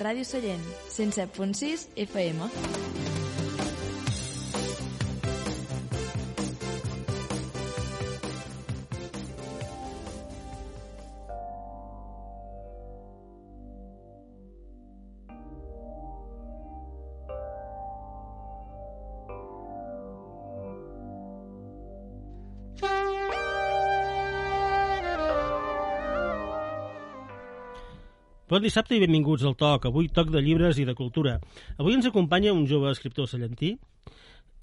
Ràdio 0.00 0.24
Sallent, 0.24 0.64
107.6 0.96 1.88
FM. 2.08 3.09
Bon 28.50 28.58
dissabte 28.58 28.96
i 28.96 28.98
benvinguts 28.98 29.44
al 29.46 29.52
TOC, 29.54 29.84
avui 29.86 30.08
toc 30.10 30.32
de 30.34 30.40
llibres 30.42 30.80
i 30.82 30.84
de 30.88 30.96
cultura. 30.98 31.36
Avui 31.78 31.94
ens 31.94 32.08
acompanya 32.08 32.50
un 32.50 32.64
jove 32.66 32.90
escriptor 32.90 33.28
sallentí. 33.30 33.76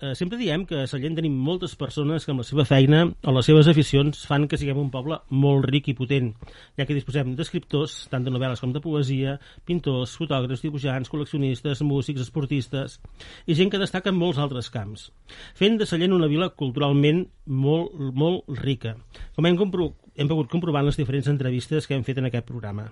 Eh, 0.04 0.12
sempre 0.20 0.36
diem 0.38 0.66
que 0.68 0.82
a 0.82 0.90
Sallent 0.92 1.16
tenim 1.16 1.38
moltes 1.46 1.78
persones 1.80 2.28
que 2.28 2.34
amb 2.34 2.44
la 2.44 2.46
seva 2.50 2.66
feina 2.68 3.06
o 3.08 3.32
les 3.38 3.48
seves 3.48 3.70
aficions 3.72 4.26
fan 4.28 4.50
que 4.52 4.60
siguem 4.60 4.82
un 4.82 4.92
poble 4.92 5.22
molt 5.32 5.70
ric 5.72 5.88
i 5.88 5.96
potent, 5.96 6.34
ja 6.76 6.84
que 6.84 7.00
disposem 7.00 7.32
d'escriptors, 7.40 7.96
tant 8.12 8.28
de 8.28 8.36
novel·les 8.36 8.60
com 8.60 8.76
de 8.76 8.84
poesia, 8.84 9.40
pintors, 9.64 10.20
fotògrafs, 10.20 10.68
dibuixants, 10.68 11.08
col·leccionistes, 11.08 11.86
músics, 11.88 12.28
esportistes 12.28 13.00
i 13.48 13.56
gent 13.56 13.72
que 13.72 13.82
destaca 13.82 14.12
en 14.12 14.20
molts 14.20 14.44
altres 14.44 14.68
camps, 14.70 15.10
fent 15.56 15.80
de 15.80 15.88
Sallent 15.88 16.20
una 16.20 16.28
vila 16.28 16.52
culturalment 16.52 17.24
molt, 17.48 17.96
molt 17.96 18.52
rica, 18.68 18.98
com 19.34 19.48
hem, 19.48 19.56
compro 19.56 19.94
hem 20.20 20.28
pogut 20.28 20.52
comprovar 20.52 20.84
en 20.84 20.92
les 20.92 21.00
diferents 21.00 21.32
entrevistes 21.32 21.88
que 21.88 21.96
hem 21.96 22.04
fet 22.04 22.20
en 22.20 22.28
aquest 22.28 22.52
programa. 22.52 22.92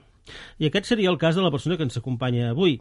I 0.60 0.70
aquest 0.70 0.90
seria 0.90 1.12
el 1.12 1.20
cas 1.22 1.38
de 1.38 1.44
la 1.46 1.52
persona 1.54 1.78
que 1.78 1.86
ens 1.88 1.98
acompanya 2.00 2.50
avui. 2.52 2.80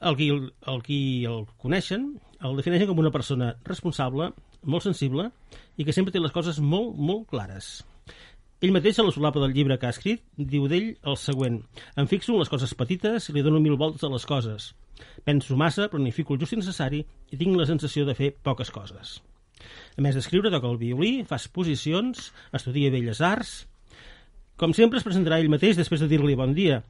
El 0.00 0.16
qui 0.18 0.30
el, 0.34 0.50
el, 0.68 0.80
qui 0.86 1.00
el 1.28 1.44
coneixen 1.62 2.14
el 2.44 2.56
defineixen 2.58 2.90
com 2.90 3.00
una 3.00 3.12
persona 3.14 3.54
responsable, 3.64 4.30
molt 4.62 4.84
sensible 4.84 5.30
i 5.76 5.86
que 5.86 5.94
sempre 5.94 6.12
té 6.14 6.20
les 6.20 6.34
coses 6.34 6.60
molt, 6.60 6.96
molt 6.96 7.28
clares. 7.30 7.78
Ell 8.64 8.72
mateix, 8.72 8.98
a 8.98 9.04
la 9.04 9.12
solapa 9.12 9.40
del 9.42 9.52
llibre 9.52 9.76
que 9.76 9.88
ha 9.88 9.92
escrit, 9.92 10.22
diu 10.36 10.64
d'ell 10.68 10.94
el 11.04 11.18
següent. 11.20 11.58
Em 12.00 12.08
fixo 12.08 12.32
en 12.32 12.40
les 12.40 12.48
coses 12.48 12.72
petites 12.74 13.28
i 13.28 13.34
li 13.36 13.44
dono 13.44 13.60
mil 13.60 13.76
voltes 13.76 14.04
a 14.06 14.10
les 14.12 14.24
coses. 14.28 14.70
Penso 15.28 15.58
massa, 15.60 15.90
planifico 15.92 16.34
el 16.34 16.40
just 16.40 16.56
necessari 16.56 17.02
i 17.04 17.36
tinc 17.36 17.56
la 17.56 17.68
sensació 17.68 18.06
de 18.08 18.16
fer 18.16 18.32
poques 18.48 18.72
coses. 18.72 19.18
A 19.96 20.04
més 20.04 20.16
d'escriure, 20.16 20.52
toca 20.52 20.70
el 20.72 20.80
violí, 20.80 21.12
fa 21.28 21.36
exposicions, 21.36 22.30
estudia 22.56 22.92
belles 22.92 23.20
arts, 23.20 23.66
com 24.56 24.72
sempre 24.76 25.00
es 25.00 25.04
presentarà 25.04 25.38
ell 25.40 25.52
mateix 25.52 25.76
després 25.76 26.00
de 26.02 26.08
dir-li 26.10 26.36
bon 26.38 26.54
dia, 26.56 26.82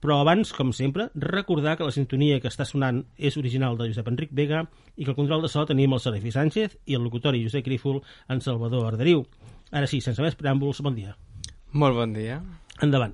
però 0.00 0.22
abans, 0.22 0.54
com 0.56 0.72
sempre, 0.72 1.10
recordar 1.14 1.76
que 1.76 1.84
la 1.84 1.92
sintonia 1.92 2.40
que 2.40 2.48
està 2.48 2.64
sonant 2.64 3.02
és 3.20 3.36
original 3.36 3.76
de 3.76 3.90
Josep 3.90 4.08
Enric 4.08 4.32
Vega 4.32 4.62
i 4.96 5.04
que 5.04 5.12
el 5.12 5.18
control 5.18 5.44
de 5.44 5.50
so 5.52 5.66
tenim 5.68 5.92
el 5.92 6.00
Serafi 6.00 6.32
Sánchez 6.32 6.78
i 6.88 6.96
el 6.96 7.04
locutori 7.04 7.42
Josep 7.44 7.66
Crífol 7.66 8.00
en 8.32 8.40
Salvador 8.40 8.88
Arderiu. 8.88 9.26
Ara 9.70 9.90
sí, 9.90 10.00
sense 10.00 10.24
més 10.24 10.38
preàmbuls, 10.40 10.80
bon 10.80 10.96
dia. 10.96 11.12
Molt 11.76 11.98
bon 12.00 12.16
dia. 12.16 12.40
Endavant. 12.80 13.12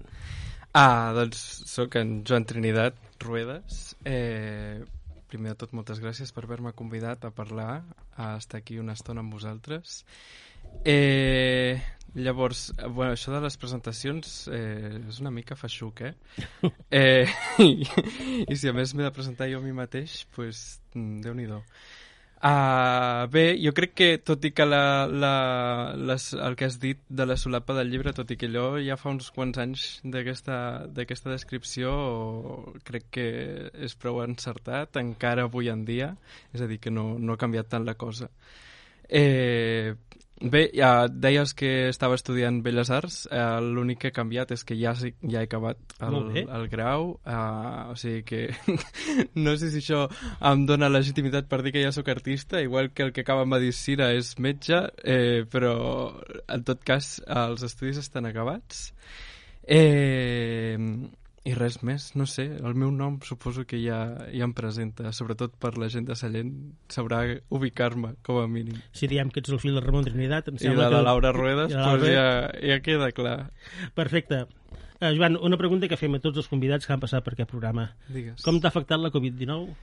Ah, 0.77 1.11
doncs 1.17 1.43
sóc 1.67 1.99
en 1.99 2.21
Joan 2.29 2.47
Trinitat 2.47 3.03
Ruedes. 3.19 3.97
Eh, 4.07 4.85
primer 5.27 5.57
de 5.57 5.59
tot, 5.65 5.75
moltes 5.75 5.99
gràcies 6.05 6.31
per 6.33 6.45
haver-me 6.47 6.71
convidat 6.79 7.27
a 7.27 7.33
parlar, 7.35 7.83
a 8.15 8.37
estar 8.39 8.63
aquí 8.63 8.79
una 8.79 8.95
estona 8.95 9.27
amb 9.27 9.35
vosaltres. 9.35 10.05
Eh, 10.85 11.83
llavors, 12.17 12.71
bueno, 12.89 13.13
això 13.13 13.35
de 13.35 13.43
les 13.45 13.59
presentacions 13.61 14.33
eh, 14.53 14.97
és 15.03 15.21
una 15.21 15.33
mica 15.35 15.57
feixuc, 15.59 16.03
eh? 16.09 16.15
eh 17.03 17.29
i, 17.63 17.87
I 18.47 18.57
si 18.57 18.71
a 18.71 18.75
més 18.77 18.95
m'he 18.97 19.05
de 19.05 19.13
presentar 19.15 19.51
jo 19.53 19.61
a 19.61 19.65
mi 19.65 19.77
mateix, 19.77 20.23
doncs, 20.25 20.35
pues, 20.37 20.65
déu-n'hi-do. 20.97 21.63
Uh, 22.37 23.25
bé, 23.33 23.57
jo 23.59 23.73
crec 23.73 23.95
que, 23.97 24.09
tot 24.21 24.45
i 24.45 24.51
que 24.53 24.67
la, 24.69 25.07
la, 25.09 25.95
les, 25.97 26.29
el 26.37 26.57
que 26.57 26.67
has 26.69 26.77
dit 26.79 27.01
de 27.09 27.25
la 27.25 27.37
solapa 27.41 27.75
del 27.75 27.89
llibre, 27.91 28.13
tot 28.15 28.31
i 28.31 28.37
que 28.37 28.51
allò 28.51 28.67
ja 28.85 28.99
fa 29.01 29.09
uns 29.11 29.31
quants 29.33 29.59
anys 29.63 29.87
d'aquesta 30.05 31.33
descripció, 31.33 31.95
crec 32.85 33.09
que 33.17 33.27
és 33.73 33.97
prou 33.97 34.21
encertat, 34.23 35.01
encara 35.01 35.49
avui 35.49 35.73
en 35.73 35.87
dia, 35.89 36.13
és 36.53 36.61
a 36.61 36.69
dir, 36.69 36.79
que 36.79 36.93
no, 36.93 37.15
no 37.19 37.35
ha 37.35 37.41
canviat 37.41 37.73
tant 37.73 37.89
la 37.89 37.97
cosa. 37.97 38.29
Eh, 39.09 39.97
Bé, 40.37 40.67
ja 40.77 41.07
deies 41.09 41.55
que 41.57 41.89
estava 41.89 42.17
estudiant 42.19 42.59
Belles 42.61 42.91
Arts, 42.93 43.23
eh, 43.33 43.61
l'únic 43.65 44.03
que 44.03 44.11
he 44.11 44.15
canviat 44.17 44.51
és 44.53 44.67
que 44.69 44.77
ja, 44.77 44.93
ja 44.93 45.41
he 45.41 45.49
acabat 45.49 45.95
el, 46.05 46.19
el 46.45 46.67
grau, 46.69 47.15
eh, 47.25 47.79
o 47.89 47.97
sigui 47.97 48.21
que 48.29 48.43
no 49.47 49.57
sé 49.57 49.71
si 49.73 49.81
això 49.81 50.03
em 50.51 50.67
dona 50.69 50.93
legitimitat 50.93 51.49
per 51.49 51.63
dir 51.65 51.73
que 51.73 51.87
ja 51.87 51.95
sóc 51.97 52.13
artista, 52.13 52.61
igual 52.61 52.93
que 52.93 53.07
el 53.07 53.15
que 53.17 53.25
acaba 53.25 53.47
amb 53.47 53.57
Medicina 53.57 54.11
és 54.13 54.35
metge, 54.37 54.83
eh, 55.01 55.47
però 55.49 55.77
en 56.53 56.69
tot 56.69 56.85
cas 56.85 57.15
els 57.25 57.65
estudis 57.65 58.05
estan 58.05 58.29
acabats. 58.29 58.91
Eh, 59.65 60.77
i 61.47 61.55
res 61.55 61.79
més, 61.87 62.09
no 62.19 62.27
sé, 62.27 62.45
el 62.59 62.75
meu 62.75 62.91
nom 62.91 63.21
suposo 63.27 63.63
que 63.69 63.79
ja, 63.79 64.01
ja 64.35 64.47
em 64.47 64.53
presenta, 64.57 65.13
sobretot 65.15 65.55
per 65.63 65.77
la 65.79 65.89
gent 65.93 66.09
de 66.09 66.17
Sallent, 66.19 66.53
sabrà 66.93 67.21
ubicar-me, 67.55 68.17
com 68.27 68.41
a 68.43 68.47
mínim. 68.51 68.81
Si 68.97 69.07
diem 69.11 69.31
que 69.31 69.43
ets 69.43 69.55
el 69.55 69.63
fill 69.63 69.77
de 69.79 69.85
Ramon 69.85 70.09
Trinidad, 70.09 70.51
em 70.51 70.59
sembla 70.59 70.75
I 70.75 70.83
la 70.83 70.91
de 70.91 70.97
que... 70.97 71.07
Laura 71.07 71.33
Ruedas, 71.37 71.75
doncs 71.75 72.07
ja, 72.11 72.29
ja 72.73 72.81
queda 72.83 73.13
clar. 73.15 73.39
Perfecte. 73.95 74.45
Uh, 74.97 75.13
Joan, 75.13 75.37
una 75.37 75.59
pregunta 75.61 75.91
que 75.93 75.99
fem 76.01 76.17
a 76.17 76.23
tots 76.25 76.41
els 76.43 76.49
convidats 76.51 76.89
que 76.89 76.95
han 76.95 77.03
passat 77.03 77.23
per 77.25 77.37
aquest 77.37 77.53
programa. 77.53 77.91
Digues. 78.09 78.43
Com 78.43 78.59
t'ha 78.59 78.73
afectat 78.73 79.03
la 79.03 79.13
Covid-19? 79.15 79.77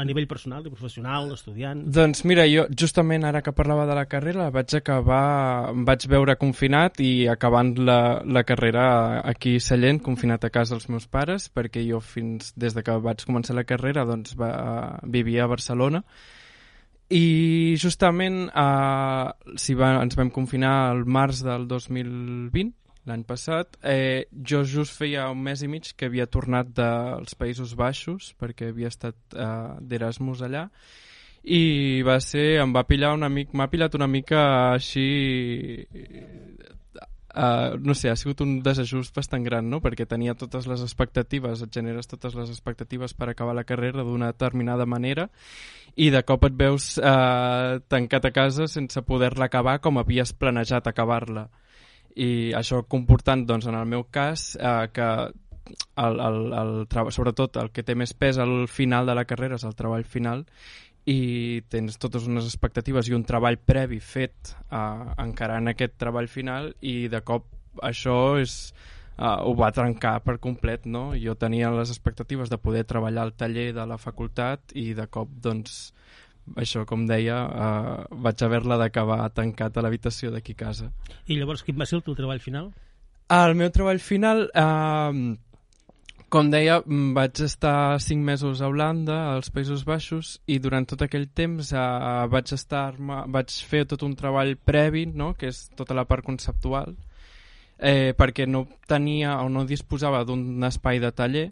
A 0.00 0.06
nivell 0.08 0.26
personal, 0.30 0.64
i 0.64 0.72
professional, 0.72 1.28
estudiant? 1.36 1.82
Doncs 1.92 2.24
mira, 2.24 2.46
jo 2.48 2.64
justament 2.82 3.26
ara 3.28 3.42
que 3.44 3.52
parlava 3.56 3.84
de 3.88 3.96
la 3.98 4.06
carrera 4.08 4.48
vaig 4.54 4.74
acabar, 4.78 5.70
em 5.74 5.84
vaig 5.88 6.06
veure 6.08 6.38
confinat 6.40 7.02
i 7.04 7.28
acabant 7.28 7.74
la, 7.78 8.00
la 8.24 8.44
carrera 8.48 8.84
aquí 9.20 9.58
a 9.60 9.64
Sallent, 9.64 10.00
confinat 10.04 10.48
a 10.48 10.52
casa 10.54 10.78
dels 10.78 10.88
meus 10.88 11.06
pares, 11.06 11.50
perquè 11.52 11.84
jo 11.84 12.00
fins 12.00 12.54
des 12.56 12.76
de 12.76 12.84
que 12.86 12.96
vaig 13.04 13.24
començar 13.28 13.58
la 13.58 13.68
carrera 13.68 14.06
doncs 14.08 14.36
va, 14.40 14.52
vivia 15.04 15.44
a 15.44 15.52
Barcelona 15.52 16.04
i 17.10 17.74
justament 17.82 18.44
eh, 18.48 19.54
si 19.58 19.74
va, 19.74 19.96
ens 20.00 20.16
vam 20.16 20.30
confinar 20.30 20.74
al 20.92 21.04
març 21.04 21.42
del 21.42 21.66
2020 21.68 22.70
l'any 23.08 23.22
passat. 23.28 23.78
Eh, 23.82 24.26
jo 24.32 24.62
just 24.64 24.96
feia 24.98 25.28
un 25.32 25.40
mes 25.42 25.62
i 25.62 25.68
mig 25.68 25.92
que 25.96 26.10
havia 26.10 26.28
tornat 26.28 26.72
dels 26.76 27.36
Països 27.38 27.76
Baixos 27.78 28.34
perquè 28.40 28.70
havia 28.70 28.90
estat 28.92 29.16
eh, 29.34 29.76
d'Erasmus 29.80 30.44
allà 30.46 30.68
i 31.40 32.02
va 32.04 32.18
ser, 32.20 32.60
em 32.60 32.72
va 32.76 32.84
pillar 32.84 33.14
una 33.16 33.30
mica, 33.32 33.56
m'ha 33.56 33.70
pillat 33.72 33.96
una 33.96 34.10
mica 34.10 34.42
així 34.74 35.08
Uh, 37.30 37.78
no 37.78 37.94
sé, 37.94 38.08
ha 38.10 38.16
sigut 38.18 38.40
un 38.42 38.56
desajust 38.58 39.14
bastant 39.14 39.44
gran, 39.46 39.68
no? 39.70 39.78
Perquè 39.78 40.02
tenia 40.10 40.32
totes 40.34 40.64
les 40.66 40.80
expectatives, 40.82 41.60
et 41.62 41.70
generes 41.70 42.10
totes 42.10 42.34
les 42.34 42.50
expectatives 42.50 43.14
per 43.14 43.28
acabar 43.30 43.54
la 43.54 43.62
carrera 43.62 44.02
d'una 44.02 44.32
determinada 44.32 44.82
manera 44.82 45.28
i 45.94 46.10
de 46.10 46.24
cop 46.26 46.48
et 46.48 46.56
veus 46.58 46.96
uh, 46.98 47.78
tancat 47.86 48.26
a 48.26 48.32
casa 48.34 48.66
sense 48.66 49.02
poder-la 49.06 49.46
acabar 49.46 49.78
com 49.78 50.02
havies 50.02 50.34
planejat 50.34 50.90
acabar-la 50.90 51.46
i 52.16 52.52
això 52.56 52.82
comportant, 52.88 53.46
doncs, 53.46 53.68
en 53.70 53.78
el 53.78 53.86
meu 53.86 54.06
cas, 54.10 54.54
eh, 54.56 54.88
que 54.92 55.08
el, 55.96 56.20
el, 56.20 56.38
el, 56.52 56.86
sobretot 57.14 57.56
el 57.62 57.70
que 57.70 57.84
té 57.86 57.94
més 57.94 58.12
pes 58.14 58.38
al 58.38 58.66
final 58.68 59.06
de 59.06 59.14
la 59.14 59.26
carrera 59.28 59.58
és 59.60 59.66
el 59.68 59.76
treball 59.78 60.04
final 60.04 60.44
i 61.08 61.62
tens 61.72 61.96
totes 62.00 62.26
unes 62.28 62.44
expectatives 62.44 63.08
i 63.08 63.14
un 63.16 63.24
treball 63.24 63.56
previ 63.56 64.00
fet 64.02 64.54
eh, 64.70 65.04
encarant 65.22 65.70
aquest 65.70 65.96
treball 66.02 66.28
final 66.28 66.72
i 66.80 67.08
de 67.12 67.22
cop 67.24 67.46
això 67.86 68.16
és, 68.40 68.72
uh, 69.18 69.38
ho 69.46 69.54
va 69.54 69.70
trencar 69.74 70.18
per 70.24 70.38
complet 70.42 70.86
no? 70.86 71.10
jo 71.14 71.36
tenia 71.38 71.70
les 71.74 71.92
expectatives 71.92 72.50
de 72.50 72.58
poder 72.58 72.84
treballar 72.84 73.28
al 73.28 73.36
taller 73.38 73.70
de 73.76 73.86
la 73.86 73.98
facultat 73.98 74.74
i 74.74 74.90
de 74.98 75.06
cop 75.06 75.30
doncs 75.42 75.92
això, 76.56 76.84
com 76.86 77.06
deia, 77.06 77.38
eh, 77.46 78.06
vaig 78.24 78.42
haver-la 78.42 78.78
d'acabar 78.80 79.28
tancat 79.34 79.76
a 79.76 79.84
l'habitació 79.84 80.30
d'aquí 80.30 80.56
a 80.58 80.62
casa. 80.64 80.90
I 81.26 81.38
llavors 81.38 81.62
quin 81.62 81.78
va 81.78 81.86
ser 81.86 82.00
el 82.00 82.06
teu 82.06 82.16
treball 82.18 82.40
final? 82.40 82.72
El 83.30 83.54
meu 83.54 83.70
treball 83.70 84.00
final, 84.02 84.48
eh, 84.54 85.36
com 86.30 86.50
deia, 86.50 86.80
mm, 86.80 87.12
vaig 87.14 87.40
estar 87.42 88.00
cinc 88.00 88.24
mesos 88.24 88.60
a 88.62 88.68
Holanda, 88.68 89.34
als 89.34 89.50
Països 89.50 89.84
Baixos, 89.84 90.40
i 90.46 90.58
durant 90.58 90.86
tot 90.86 91.02
aquell 91.02 91.26
temps 91.28 91.72
eh, 91.72 92.26
vaig, 92.30 92.52
estar, 92.52 92.94
vaig 92.98 93.50
fer 93.66 93.84
tot 93.84 94.02
un 94.02 94.14
treball 94.14 94.56
previ, 94.56 95.06
no? 95.06 95.34
que 95.34 95.48
és 95.50 95.68
tota 95.74 95.94
la 95.94 96.04
part 96.04 96.24
conceptual, 96.24 96.94
eh, 97.78 98.14
perquè 98.14 98.46
no 98.46 98.68
tenia 98.86 99.40
o 99.42 99.48
no 99.48 99.64
disposava 99.64 100.24
d'un 100.24 100.62
espai 100.64 101.00
de 101.00 101.10
taller, 101.10 101.50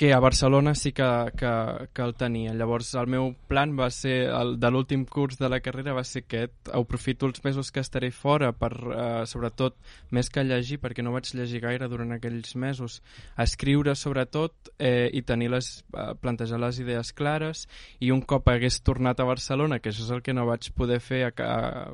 que 0.00 0.14
a 0.14 0.18
Barcelona 0.18 0.74
sí 0.74 0.92
que, 0.92 1.30
que, 1.36 1.88
que 1.92 2.00
el 2.00 2.14
tenia. 2.16 2.54
Llavors 2.56 2.94
el 2.96 3.10
meu 3.12 3.34
plan 3.50 3.74
va 3.76 3.90
ser, 3.92 4.30
el, 4.32 4.54
de 4.56 4.70
l'últim 4.72 5.02
curs 5.04 5.36
de 5.36 5.50
la 5.52 5.58
carrera 5.60 5.92
va 5.92 6.06
ser 6.08 6.22
aquest. 6.24 6.70
Aprofito 6.72 7.28
els 7.28 7.44
mesos 7.44 7.68
que 7.68 7.84
estaré 7.84 8.08
fora 8.08 8.48
per, 8.56 8.70
eh, 8.94 9.26
sobretot, 9.28 9.76
més 10.08 10.32
que 10.32 10.46
llegir, 10.48 10.78
perquè 10.80 11.04
no 11.04 11.12
vaig 11.12 11.28
llegir 11.36 11.60
gaire 11.66 11.90
durant 11.92 12.16
aquells 12.16 12.56
mesos, 12.56 13.02
escriure 13.44 13.92
sobretot 13.92 14.72
eh, 14.78 15.10
i 15.12 15.20
tenir 15.20 15.50
les, 15.52 15.68
eh, 15.92 16.14
plantejar 16.16 16.62
les 16.64 16.80
idees 16.80 17.12
clares 17.12 17.66
i 18.00 18.08
un 18.08 18.24
cop 18.24 18.48
hagués 18.48 18.80
tornat 18.80 19.20
a 19.20 19.28
Barcelona, 19.28 19.82
que 19.84 19.92
això 19.92 20.06
és 20.06 20.14
el 20.16 20.24
que 20.24 20.32
no 20.32 20.48
vaig 20.48 20.72
poder 20.80 21.02
fer 21.04 21.26
a, 21.28 21.34
a, 21.44 21.92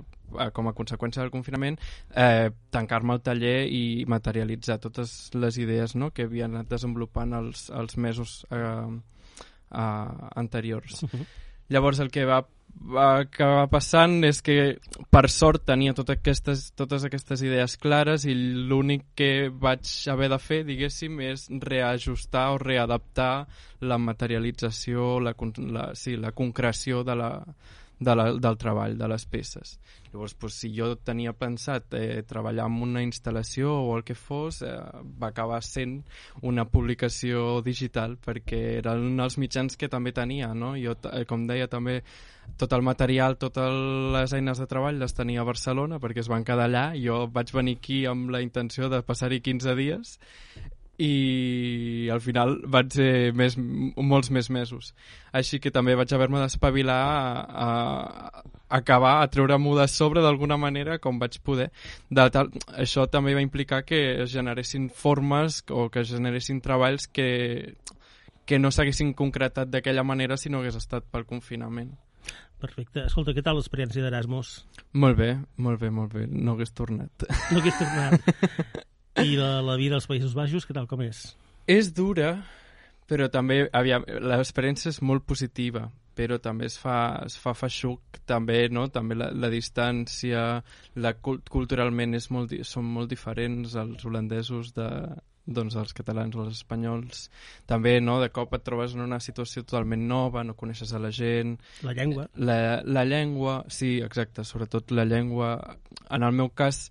com 0.52 0.68
a 0.68 0.74
conseqüència 0.76 1.22
del 1.22 1.32
confinament, 1.34 1.78
eh, 2.14 2.50
tancar-me 2.70 3.16
al 3.16 3.22
taller 3.22 3.66
i 3.70 4.04
materialitzar 4.08 4.78
totes 4.82 5.16
les 5.34 5.58
idees 5.58 5.96
no?, 5.96 6.10
que 6.10 6.26
havia 6.26 6.46
anat 6.50 6.68
desenvolupant 6.70 7.32
els, 7.38 7.68
els 7.70 7.96
mesos 7.96 8.44
eh, 8.50 8.60
eh, 8.60 10.30
anteriors. 10.36 11.02
Uh 11.02 11.08
-huh. 11.08 11.26
Llavors 11.68 11.98
el 11.98 12.10
que 12.10 12.24
va, 12.24 12.44
va 12.94 13.06
acabar 13.24 13.66
passant 13.70 14.20
és 14.24 14.40
que 14.44 14.78
per 15.10 15.24
sort 15.32 15.64
tenia 15.66 15.94
totes 15.96 16.20
aquestes, 16.20 16.72
totes 16.78 17.06
aquestes 17.08 17.42
idees 17.42 17.76
clares 17.82 18.26
i 18.28 18.34
l'únic 18.34 19.06
que 19.18 19.48
vaig 19.50 19.88
haver 20.12 20.28
de 20.30 20.38
fer, 20.38 20.60
diguéssim, 20.64 21.18
és 21.20 21.48
reajustar 21.50 22.50
o 22.54 22.60
readaptar 22.62 23.46
la 23.80 23.98
materialització, 23.98 25.18
la, 25.20 25.34
la, 25.58 25.94
sí, 25.94 26.16
la 26.16 26.32
concreció 26.32 27.02
de 27.04 27.16
la, 27.16 27.30
de 27.98 28.14
la, 28.14 28.26
del 28.32 28.58
treball, 28.60 28.96
de 28.98 29.08
les 29.08 29.24
peces. 29.26 29.76
Llavors, 30.12 30.36
doncs, 30.36 30.58
si 30.60 30.70
jo 30.76 30.90
tenia 31.00 31.32
pensat 31.36 31.94
eh, 31.96 32.22
treballar 32.28 32.68
en 32.68 32.78
una 32.84 33.02
instal·lació 33.04 33.72
o 33.72 33.96
el 33.96 34.04
que 34.04 34.14
fos, 34.14 34.60
eh, 34.62 34.76
va 35.20 35.30
acabar 35.32 35.62
sent 35.64 35.98
una 36.42 36.66
publicació 36.68 37.62
digital 37.64 38.18
perquè 38.20 38.62
eren 38.82 39.20
els 39.20 39.38
mitjans 39.40 39.76
que 39.76 39.88
també 39.92 40.12
tenia, 40.12 40.52
no? 40.54 40.74
Jo, 40.80 40.96
eh, 41.12 41.24
com 41.28 41.46
deia, 41.48 41.68
també 41.72 42.02
tot 42.60 42.72
el 42.76 42.84
material, 42.86 43.38
totes 43.40 43.72
les 44.14 44.32
eines 44.36 44.60
de 44.60 44.68
treball 44.70 45.00
les 45.00 45.16
tenia 45.16 45.42
a 45.42 45.48
Barcelona 45.48 45.98
perquè 45.98 46.22
es 46.22 46.30
van 46.30 46.44
quedar 46.44 46.68
allà. 46.68 46.86
Jo 47.00 47.26
vaig 47.32 47.52
venir 47.52 47.78
aquí 47.80 48.04
amb 48.06 48.30
la 48.30 48.44
intenció 48.44 48.90
de 48.92 49.02
passar-hi 49.02 49.40
15 49.40 49.74
dies 49.76 50.18
i 50.98 52.08
al 52.12 52.22
final 52.24 52.56
van 52.72 52.88
ser 52.90 53.32
més, 53.36 53.56
molts 53.58 54.30
més 54.32 54.48
mesos. 54.50 54.92
Així 55.36 55.60
que 55.60 55.72
també 55.74 55.96
vaig 55.98 56.12
haver-me 56.14 56.40
d'espavilar 56.40 56.96
a, 56.96 57.66
a, 57.66 58.42
acabar, 58.78 59.18
a 59.20 59.28
treure-m'ho 59.32 59.74
de 59.76 59.86
sobre 59.92 60.24
d'alguna 60.24 60.56
manera 60.56 60.98
com 60.98 61.20
vaig 61.20 61.36
poder. 61.44 61.68
De 62.08 62.26
tal, 62.32 62.50
això 62.80 63.06
també 63.12 63.36
va 63.36 63.44
implicar 63.44 63.82
que 63.84 64.22
es 64.24 64.32
generessin 64.32 64.88
formes 64.88 65.62
o 65.70 65.90
que 65.92 66.00
es 66.00 66.10
generessin 66.14 66.62
treballs 66.64 67.08
que, 67.12 67.76
que 68.48 68.58
no 68.58 68.72
s'haguessin 68.72 69.12
concretat 69.14 69.68
d'aquella 69.68 70.06
manera 70.06 70.40
si 70.40 70.48
no 70.48 70.64
hagués 70.64 70.80
estat 70.80 71.04
pel 71.12 71.28
confinament. 71.28 71.92
Perfecte. 72.56 73.04
Escolta, 73.04 73.34
què 73.36 73.44
tal 73.44 73.58
l'experiència 73.58 74.00
d'Erasmus? 74.00 74.56
Molt 74.96 75.18
bé, 75.20 75.34
molt 75.60 75.82
bé, 75.82 75.92
molt 75.92 76.16
bé. 76.16 76.24
No 76.32 76.56
hagués 76.56 76.72
tornat. 76.72 77.28
No 77.52 77.60
hagués 77.60 77.76
tornat. 77.76 78.86
I 79.22 79.36
la, 79.38 79.60
la 79.64 79.76
vida 79.80 79.96
als 79.96 80.08
Països 80.10 80.34
Baixos, 80.36 80.66
què 80.66 80.76
tal, 80.76 80.88
com 80.90 81.02
és? 81.06 81.22
És 81.70 81.92
dura, 81.96 82.34
però 83.08 83.30
també, 83.32 83.64
aviam, 83.74 84.04
l'experiència 84.06 84.92
és 84.92 85.00
molt 85.02 85.24
positiva, 85.26 85.86
però 86.16 86.38
també 86.42 86.68
es 86.70 86.76
fa, 86.80 87.22
es 87.26 87.36
fa 87.40 87.54
feixuc, 87.56 88.20
també, 88.28 88.66
no? 88.72 88.86
També 88.92 89.16
la, 89.18 89.30
la 89.32 89.50
distància, 89.52 90.42
la, 90.96 91.14
culturalment 91.20 92.16
és 92.18 92.30
molt, 92.32 92.54
són 92.64 92.88
molt 92.92 93.12
diferents 93.12 93.76
els 93.80 94.04
holandesos 94.08 94.72
de, 94.76 94.88
doncs, 95.46 95.76
els 95.78 95.94
catalans 95.96 96.36
o 96.36 96.44
els 96.44 96.58
espanyols. 96.58 97.26
També, 97.70 97.96
no?, 98.02 98.18
de 98.22 98.30
cop 98.34 98.54
et 98.56 98.64
trobes 98.66 98.96
en 98.96 99.04
una 99.06 99.20
situació 99.22 99.62
totalment 99.64 100.06
nova, 100.10 100.44
no 100.44 100.56
coneixes 100.58 100.92
a 100.92 101.02
la 101.02 101.12
gent... 101.14 101.56
La 101.86 101.94
llengua. 101.96 102.26
La, 102.36 102.58
la 102.82 103.04
llengua, 103.06 103.60
sí, 103.68 103.96
exacte, 104.04 104.44
sobretot 104.44 104.90
la 104.96 105.06
llengua. 105.06 105.54
En 106.10 106.26
el 106.26 106.34
meu 106.34 106.50
cas, 106.50 106.90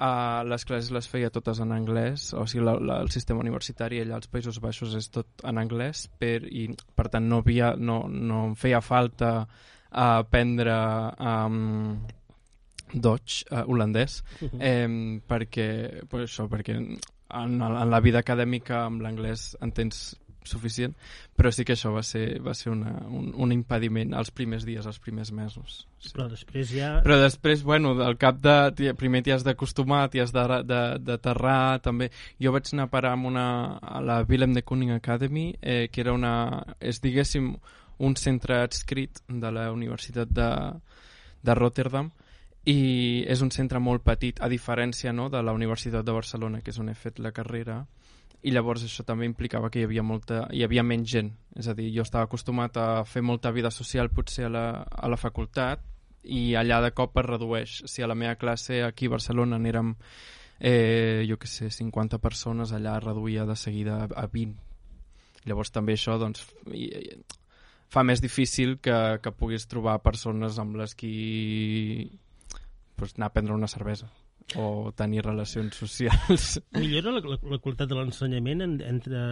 Uh, 0.00 0.40
les 0.48 0.62
classes 0.64 0.88
les 0.96 1.04
feia 1.12 1.28
totes 1.28 1.58
en 1.60 1.74
anglès, 1.76 2.30
o 2.32 2.46
sigui, 2.48 2.62
la, 2.64 2.72
la, 2.80 2.94
el 3.04 3.10
sistema 3.12 3.42
universitari 3.42 3.98
allà 4.00 4.14
als 4.16 4.30
Països 4.32 4.56
Baixos 4.64 4.94
és 4.96 5.10
tot 5.12 5.44
en 5.44 5.60
anglès, 5.60 6.06
per, 6.16 6.38
i 6.48 6.70
per 6.96 7.10
tant 7.12 7.26
no, 7.28 7.42
havia, 7.44 7.74
no, 7.76 7.98
no 8.08 8.46
em 8.46 8.54
feia 8.56 8.80
falta 8.80 9.34
uh, 9.42 10.22
aprendre 10.22 10.78
um, 11.20 11.98
Dutch, 12.94 13.44
uh, 13.50 13.66
holandès, 13.66 14.22
uh 14.40 14.48
-huh. 14.48 14.62
eh, 14.70 15.20
perquè, 15.28 15.68
pues 16.08 16.30
això, 16.30 16.48
perquè 16.48 16.78
en, 16.78 17.62
en 17.62 17.90
la 17.90 18.00
vida 18.00 18.24
acadèmica 18.24 18.86
amb 18.86 19.02
l'anglès 19.02 19.54
entens 19.60 20.16
suficient, 20.50 20.94
però 21.38 21.52
sí 21.54 21.64
que 21.64 21.76
això 21.76 21.92
va 21.94 22.02
ser, 22.06 22.40
va 22.44 22.54
ser 22.58 22.72
una, 22.72 22.92
un, 23.08 23.30
un 23.34 23.54
impediment 23.54 24.14
als 24.18 24.32
primers 24.34 24.66
dies, 24.68 24.86
als 24.86 25.00
primers 25.02 25.32
mesos. 25.32 25.84
Sí. 26.00 26.12
Però 26.14 26.28
després 26.30 26.70
ja... 26.74 26.92
Però 27.04 27.18
després, 27.20 27.64
bueno, 27.66 27.94
al 28.04 28.18
cap 28.20 28.40
de... 28.42 28.92
Primer 28.98 29.22
t'hi 29.24 29.34
has 29.34 29.46
d'acostumar, 29.46 30.06
t'hi 30.10 30.22
has 30.24 30.34
d'aterrar, 30.34 31.80
també. 31.84 32.10
Jo 32.42 32.54
vaig 32.56 32.70
anar 32.74 32.88
a 32.88 32.92
parar 32.92 33.14
amb 33.16 33.30
una, 33.30 33.46
a 33.78 34.00
la 34.04 34.20
Willem 34.28 34.56
de 34.56 34.64
Kooning 34.66 34.94
Academy, 34.96 35.50
eh, 35.60 35.88
que 35.92 36.02
era 36.04 36.16
una... 36.16 36.34
és, 36.80 37.00
diguéssim, 37.04 37.54
un 38.00 38.16
centre 38.16 38.62
adscrit 38.64 39.20
de 39.28 39.52
la 39.52 39.70
Universitat 39.72 40.28
de, 40.32 40.50
de 41.44 41.54
Rotterdam, 41.54 42.10
i 42.68 43.24
és 43.28 43.40
un 43.40 43.50
centre 43.52 43.80
molt 43.80 44.04
petit, 44.04 44.40
a 44.40 44.48
diferència 44.48 45.12
no, 45.12 45.28
de 45.32 45.40
la 45.42 45.52
Universitat 45.56 46.04
de 46.04 46.12
Barcelona, 46.12 46.60
que 46.60 46.72
és 46.72 46.80
on 46.80 46.90
he 46.92 46.96
fet 46.96 47.20
la 47.20 47.32
carrera, 47.32 47.84
i 48.42 48.52
llavors 48.54 48.84
això 48.86 49.04
també 49.04 49.26
implicava 49.28 49.68
que 49.72 49.82
hi 49.82 49.84
havia, 49.84 50.02
molta, 50.06 50.46
hi 50.56 50.62
havia 50.64 50.84
menys 50.86 51.10
gent. 51.12 51.30
És 51.60 51.68
a 51.68 51.74
dir, 51.76 51.90
jo 51.92 52.04
estava 52.06 52.24
acostumat 52.24 52.76
a 52.80 52.88
fer 53.04 53.22
molta 53.22 53.52
vida 53.52 53.70
social 53.74 54.08
potser 54.16 54.46
a 54.48 54.52
la, 54.54 54.66
a 54.84 55.10
la 55.12 55.18
facultat 55.20 55.82
i 56.24 56.54
allà 56.56 56.80
de 56.84 56.92
cop 56.96 57.18
es 57.20 57.26
redueix. 57.26 57.74
Si 57.90 58.02
a 58.02 58.08
la 58.08 58.16
meva 58.16 58.38
classe 58.40 58.82
aquí 58.86 59.10
a 59.10 59.16
Barcelona 59.16 59.58
n'érem, 59.60 59.92
eh, 60.58 61.26
jo 61.28 61.36
que 61.40 61.48
sé, 61.48 61.70
50 61.70 62.20
persones, 62.20 62.72
allà 62.72 62.96
es 62.96 63.04
reduïa 63.04 63.44
de 63.48 63.56
seguida 63.56 64.06
a 64.08 64.26
20. 64.26 64.56
Llavors 65.44 65.72
també 65.72 65.96
això 65.96 66.16
doncs, 66.20 66.46
fa 67.90 68.04
més 68.04 68.24
difícil 68.24 68.78
que, 68.80 68.96
que 69.20 69.36
puguis 69.36 69.68
trobar 69.68 70.00
persones 70.04 70.58
amb 70.60 70.80
les 70.80 70.94
qui 70.94 72.10
pues, 72.96 73.16
anar 73.16 73.28
a 73.28 73.36
prendre 73.36 73.56
una 73.56 73.68
cervesa 73.68 74.08
o 74.58 74.92
tenir 74.96 75.24
relacions 75.26 75.76
socials. 75.76 76.60
Millora 76.78 77.14
la, 77.16 77.22
la, 77.22 77.38
la 77.54 77.58
qualitat 77.62 77.90
de 77.90 77.98
l'ensenyament 77.98 78.64
en, 78.66 78.78
entre 78.86 79.24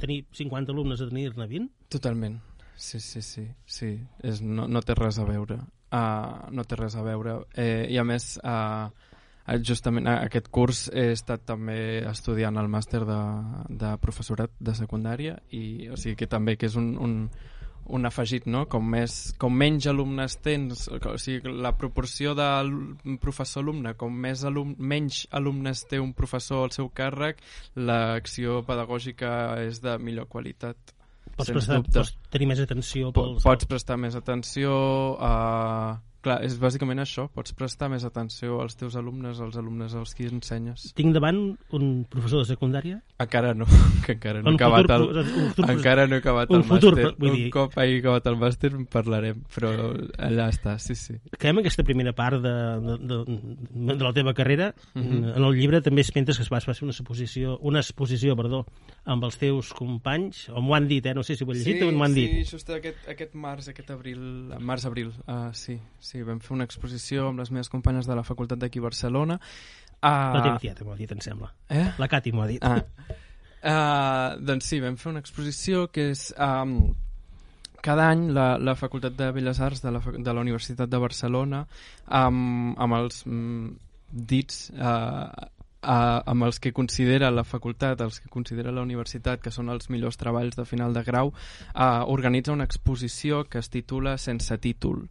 tenir 0.00 0.24
50 0.34 0.74
alumnes 0.74 1.02
a 1.02 1.10
tenir-ne 1.10 1.46
20? 1.46 1.68
Totalment. 1.94 2.38
Sí, 2.78 3.00
sí, 3.00 3.22
sí. 3.22 3.48
sí. 3.66 3.92
És, 4.22 4.42
no, 4.42 4.68
no 4.70 4.82
té 4.86 4.94
res 4.98 5.18
a 5.18 5.26
veure. 5.26 5.58
Uh, 5.88 6.48
no 6.54 6.64
té 6.68 6.78
res 6.78 6.94
a 6.98 7.02
veure. 7.02 7.40
Eh, 7.58 7.86
I 7.90 7.98
a 7.98 8.04
més, 8.06 8.36
uh, 8.44 8.90
justament 9.64 10.06
aquest 10.10 10.50
curs 10.52 10.86
he 10.92 11.08
estat 11.14 11.46
també 11.48 12.04
estudiant 12.06 12.58
el 12.60 12.68
màster 12.68 13.04
de, 13.08 13.20
de 13.82 13.94
professorat 14.02 14.52
de 14.60 14.74
secundària 14.76 15.38
i 15.56 15.88
o 15.88 15.96
sigui 15.96 16.18
que 16.20 16.28
també 16.28 16.58
que 16.60 16.68
és 16.68 16.76
un, 16.76 16.92
un, 17.00 17.14
un 17.94 18.08
afegit, 18.08 18.46
no? 18.50 18.64
Com, 18.70 18.84
més, 18.94 19.16
com 19.40 19.54
menys 19.54 19.88
alumnes 19.90 20.36
tens, 20.44 20.86
o 20.92 21.14
sigui, 21.20 21.52
la 21.64 21.72
proporció 21.78 22.34
de 22.38 22.48
professor-alumne, 23.22 23.94
com 24.00 24.14
més 24.26 24.44
alum, 24.48 24.74
menys 24.78 25.24
alumnes 25.34 25.84
té 25.90 26.00
un 26.02 26.12
professor 26.16 26.66
al 26.66 26.74
seu 26.76 26.90
càrrec, 26.94 27.40
l'acció 27.78 28.62
pedagògica 28.68 29.32
és 29.64 29.82
de 29.84 29.98
millor 30.02 30.28
qualitat. 30.30 30.94
Pots, 31.38 31.52
prestar, 31.52 31.82
pots 31.86 32.14
tenir 32.32 32.48
més 32.50 32.60
atenció 32.64 33.12
pels... 33.14 33.44
Pots 33.46 33.68
prestar 33.70 33.98
més 34.00 34.18
atenció 34.18 34.74
a... 35.20 35.32
Uh 35.94 36.07
Clar, 36.18 36.40
és 36.42 36.56
bàsicament 36.58 36.98
això. 36.98 37.28
Pots 37.30 37.54
prestar 37.54 37.86
més 37.92 38.02
atenció 38.06 38.56
als 38.62 38.74
teus 38.78 38.96
alumnes, 38.98 39.38
als 39.38 39.54
alumnes 39.60 39.92
als 39.94 40.16
qui 40.18 40.26
ensenyes. 40.26 40.88
Tinc 40.98 41.14
davant 41.14 41.38
un 41.78 41.84
professor 42.10 42.42
de 42.42 42.48
secundària? 42.48 42.98
Encara 43.22 43.52
no, 43.54 43.68
que 44.04 44.16
encara 44.16 44.42
no 44.42 44.50
he 44.50 44.58
acabat 44.58 44.90
el, 44.96 45.06
futur, 45.30 45.68
encara 45.70 46.06
no 46.10 46.18
he 46.18 46.22
acabat 46.24 46.50
el 46.50 46.64
futur, 46.66 46.92
màster. 46.96 47.12
Vull 47.22 47.36
dir... 47.36 47.44
Un 47.48 47.54
cop 47.54 47.76
hagi 47.78 48.00
acabat 48.02 48.26
el 48.32 48.38
màster 48.40 48.72
en 48.74 48.88
parlarem, 48.90 49.44
però 49.54 49.70
allà 50.28 50.48
està, 50.50 50.74
sí, 50.82 50.98
sí. 50.98 51.20
Acabem 51.30 51.62
aquesta 51.62 51.86
primera 51.86 52.14
part 52.18 52.42
de, 52.42 52.54
de, 52.88 52.98
de, 53.12 53.20
de 53.92 53.98
la 54.02 54.12
teva 54.16 54.34
carrera. 54.34 54.72
Mhm. 54.94 55.06
-huh. 55.06 55.36
En 55.36 55.44
el 55.44 55.54
llibre 55.54 55.82
també 55.82 56.02
es 56.02 56.10
pentes 56.10 56.36
que 56.36 56.42
es 56.42 56.50
va 56.50 56.60
fer 56.60 56.82
una 56.82 56.92
exposició, 56.92 57.58
una 57.62 57.78
exposició 57.78 58.34
perdó, 58.34 58.66
amb 59.04 59.24
els 59.24 59.38
teus 59.38 59.72
companys, 59.72 60.48
o 60.50 60.60
m'ho 60.60 60.74
han 60.74 60.88
dit, 60.88 61.06
eh? 61.06 61.14
no 61.14 61.22
sé 61.22 61.36
si 61.36 61.44
ho 61.44 61.50
he 61.52 61.54
llegit 61.54 61.78
sí, 61.78 61.84
o 61.86 61.92
m'ho 61.92 62.04
han 62.04 62.14
dit. 62.14 62.30
Sí, 62.30 62.56
just 62.56 62.70
aquest, 62.70 63.08
aquest 63.08 63.34
març, 63.34 63.68
aquest 63.68 63.90
abril, 63.90 64.20
març-abril, 64.58 65.12
uh, 65.26 65.48
sí, 65.52 65.78
sí, 66.08 66.22
vam 66.26 66.40
fer 66.44 66.54
una 66.56 66.66
exposició 66.68 67.28
amb 67.28 67.42
les 67.42 67.52
meves 67.54 67.70
companyes 67.72 68.08
de 68.08 68.16
la 68.16 68.24
facultat 68.26 68.60
d'aquí 68.60 68.80
a 68.82 68.88
Barcelona 68.88 69.38
La 70.02 70.38
Uh, 70.38 70.44
Timothieta 70.44 70.84
m'ho 70.86 70.92
ha 70.94 70.98
dit, 70.98 71.10
em 71.10 71.20
sembla. 71.20 71.48
eh? 71.74 71.88
La 71.98 72.06
Cati 72.06 72.30
m'ho 72.30 72.44
ha 72.44 72.46
dit. 72.46 72.62
Ah. 72.62 72.78
Uh, 73.58 74.38
doncs 74.46 74.68
sí, 74.70 74.78
vam 74.78 74.94
fer 74.96 75.10
una 75.10 75.22
exposició 75.24 75.88
que 75.90 76.12
és... 76.12 76.28
Um, 76.38 76.94
cada 77.82 78.08
any 78.10 78.28
la, 78.34 78.56
la 78.58 78.74
Facultat 78.74 79.14
de 79.18 79.30
Belles 79.34 79.60
Arts 79.62 79.82
de 79.82 79.92
la, 79.94 80.00
de 80.02 80.32
la 80.34 80.42
Universitat 80.42 80.90
de 80.90 80.98
Barcelona 80.98 81.60
amb, 82.06 82.74
amb 82.78 82.96
els 82.96 83.20
mm, 83.26 83.68
dits 84.10 84.64
uh, 84.74 85.28
uh, 85.82 86.20
amb 86.26 86.48
els 86.48 86.58
que 86.58 86.72
considera 86.74 87.30
la 87.30 87.44
facultat, 87.46 88.00
els 88.02 88.18
que 88.20 88.30
considera 88.34 88.74
la 88.74 88.82
universitat 88.82 89.42
que 89.42 89.54
són 89.54 89.70
els 89.70 89.90
millors 89.94 90.18
treballs 90.18 90.58
de 90.58 90.66
final 90.66 90.94
de 90.96 91.04
grau 91.06 91.30
uh, 91.30 92.02
organitza 92.10 92.52
una 92.52 92.66
exposició 92.66 93.44
que 93.48 93.62
es 93.62 93.70
titula 93.70 94.18
Sense 94.18 94.58
títol 94.58 95.06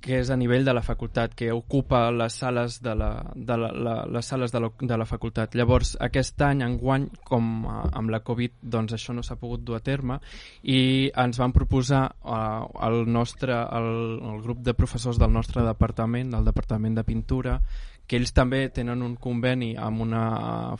que 0.00 0.16
és 0.20 0.30
a 0.32 0.36
nivell 0.36 0.64
de 0.64 0.72
la 0.72 0.82
facultat, 0.82 1.34
que 1.36 1.50
ocupa 1.52 2.06
les 2.10 2.38
sales 2.42 2.78
de 2.82 2.94
la, 2.96 3.10
de 3.34 3.56
la, 3.60 3.70
la, 3.72 3.94
les 4.08 4.26
sales 4.26 4.52
de 4.52 4.60
la, 4.64 4.70
de 4.80 4.96
la 4.96 5.06
facultat. 5.06 5.54
Llavors, 5.58 5.92
aquest 6.00 6.40
any, 6.46 6.64
enguany, 6.64 7.06
com 7.28 7.50
eh, 7.68 7.76
amb 8.00 8.12
la 8.12 8.22
Covid, 8.24 8.56
doncs 8.62 8.96
això 8.96 9.14
no 9.16 9.24
s'ha 9.26 9.36
pogut 9.40 9.64
dur 9.66 9.76
a 9.76 9.84
terme 9.84 10.18
i 10.62 11.10
ens 11.24 11.40
van 11.40 11.52
proposar 11.52 12.06
eh, 12.08 12.40
el 12.88 13.04
nostre, 13.12 13.54
el, 13.54 13.92
el 14.32 14.42
grup 14.46 14.64
de 14.64 14.74
professors 14.74 15.20
del 15.20 15.32
nostre 15.32 15.64
departament, 15.66 16.32
del 16.32 16.48
Departament 16.48 16.96
de 16.96 17.04
Pintura, 17.04 17.58
que 18.10 18.18
ells 18.18 18.32
també 18.34 18.64
tenen 18.74 19.04
un 19.06 19.12
conveni 19.22 19.74
amb 19.78 20.02
una 20.02 20.22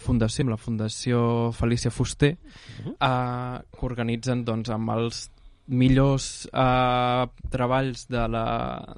fundació, 0.02 0.42
amb 0.42 0.56
la 0.56 0.58
Fundació 0.58 1.20
Felícia 1.54 1.92
Fuster, 1.94 2.32
eh, 2.32 2.96
que 2.96 3.86
organitzen 3.86 4.42
doncs, 4.48 4.72
amb 4.74 4.96
els 4.96 5.28
millors 5.70 6.48
eh, 6.52 7.26
treballs 7.50 8.06
de 8.10 8.22
la, 8.28 8.44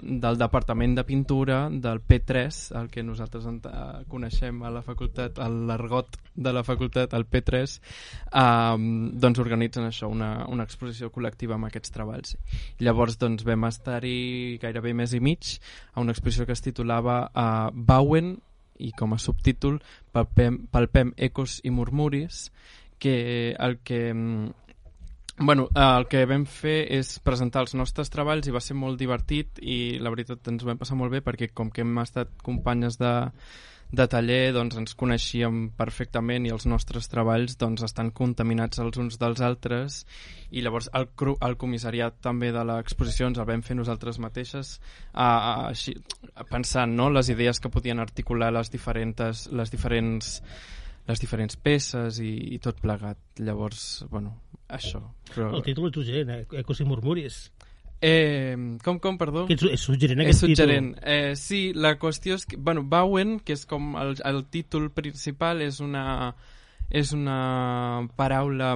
del 0.00 0.38
Departament 0.40 0.94
de 0.96 1.04
Pintura, 1.04 1.68
del 1.70 2.00
P3, 2.00 2.58
el 2.80 2.88
que 2.92 3.04
nosaltres 3.04 3.46
ent- 3.50 3.68
eh, 3.68 4.04
coneixem 4.08 4.62
a 4.64 4.70
la 4.72 4.82
facultat, 4.82 5.38
a 5.38 5.48
l'argot 5.52 6.16
de 6.34 6.52
la 6.52 6.62
facultat, 6.64 7.12
el 7.14 7.26
P3, 7.28 7.76
eh, 8.32 8.76
doncs 9.24 9.42
organitzen 9.44 9.84
això, 9.88 10.08
una, 10.08 10.46
una 10.48 10.64
exposició 10.64 11.10
col·lectiva 11.12 11.58
amb 11.58 11.68
aquests 11.68 11.92
treballs. 11.92 12.36
Llavors 12.80 13.18
doncs, 13.20 13.44
vam 13.44 13.68
estar-hi 13.68 14.58
gairebé 14.62 14.94
mes 14.96 15.12
i 15.12 15.20
mig 15.20 15.58
a 15.92 16.00
una 16.00 16.12
exposició 16.16 16.46
que 16.48 16.56
es 16.56 16.64
titulava 16.64 17.26
eh, 17.28 17.68
Bauen 17.74 18.38
i 18.82 18.90
com 18.96 19.12
a 19.14 19.18
subtítol 19.20 19.76
palpem, 20.10 20.62
palpem 20.72 21.12
ecos 21.16 21.60
i 21.62 21.70
murmuris 21.70 22.48
que 23.02 23.54
el 23.58 23.76
que 23.82 24.14
mm, 24.14 24.61
Bueno, 25.38 25.68
el 25.74 26.06
que 26.12 26.26
vam 26.28 26.44
fer 26.44 26.82
és 26.92 27.16
presentar 27.24 27.62
els 27.64 27.72
nostres 27.78 28.12
treballs 28.12 28.46
i 28.48 28.52
va 28.52 28.60
ser 28.60 28.76
molt 28.76 29.00
divertit 29.00 29.58
i 29.64 29.98
la 29.98 30.12
veritat 30.12 30.48
ens 30.52 30.62
ho 30.62 30.68
vam 30.68 30.80
passar 30.80 30.98
molt 31.00 31.12
bé 31.14 31.22
perquè 31.24 31.48
com 31.56 31.70
que 31.72 31.80
hem 31.86 32.00
estat 32.02 32.34
companyes 32.44 32.98
de, 33.00 33.12
de 33.92 34.06
taller 34.08 34.52
doncs 34.56 34.76
ens 34.80 34.94
coneixíem 34.96 35.70
perfectament 35.76 36.46
i 36.48 36.52
els 36.52 36.64
nostres 36.68 37.08
treballs 37.12 37.56
doncs 37.60 37.84
estan 37.84 38.10
contaminats 38.16 38.80
els 38.84 39.00
uns 39.00 39.16
dels 39.20 39.40
altres 39.44 40.02
i 40.50 40.64
llavors 40.64 40.88
el, 40.96 41.08
cru, 41.16 41.38
el 41.40 41.56
comissariat 41.60 42.20
també 42.24 42.52
de 42.52 42.66
l'exposició 42.68 43.28
ens 43.28 43.40
el 43.40 43.48
vam 43.48 43.64
fer 43.64 43.76
nosaltres 43.76 44.20
mateixes 44.20 44.78
a, 45.12 45.26
a, 45.26 45.52
així, 45.72 45.96
pensant 46.52 46.92
no, 46.96 47.08
les 47.12 47.32
idees 47.32 47.60
que 47.60 47.72
podien 47.72 48.00
articular 48.00 48.52
les 48.52 48.72
diferents, 48.72 49.48
les 49.52 49.72
diferents 49.72 50.38
les 51.08 51.20
diferents 51.22 51.58
peces 51.58 52.20
i, 52.22 52.32
i 52.54 52.60
tot 52.62 52.78
plegat. 52.82 53.18
Llavors, 53.42 54.04
bueno, 54.10 54.36
això. 54.70 55.02
Però... 55.32 55.50
El 55.58 55.66
títol 55.66 55.90
és 55.90 55.98
suggerent, 55.98 56.32
eh? 56.36 56.62
Ecos 56.62 56.82
i 56.82 56.88
murmuris. 56.88 57.44
Eh, 58.02 58.56
com, 58.82 58.98
com, 58.98 59.18
perdó? 59.18 59.44
Que 59.46 59.54
és, 59.54 59.62
és 59.76 59.84
suggerent 59.86 60.24
És 60.24 60.26
aquest 60.26 60.42
suggerent. 60.42 60.88
Eh, 61.06 61.34
sí, 61.38 61.68
la 61.78 61.94
qüestió 62.02 62.34
és 62.34 62.46
que, 62.50 62.58
bueno, 62.58 62.82
Bauen, 62.82 63.36
que 63.46 63.54
és 63.54 63.62
com 63.70 63.94
el, 64.00 64.16
el 64.26 64.42
títol 64.50 64.90
principal, 64.94 65.62
és 65.62 65.78
una, 65.84 66.32
és 66.90 67.14
una 67.14 67.38
paraula 68.18 68.74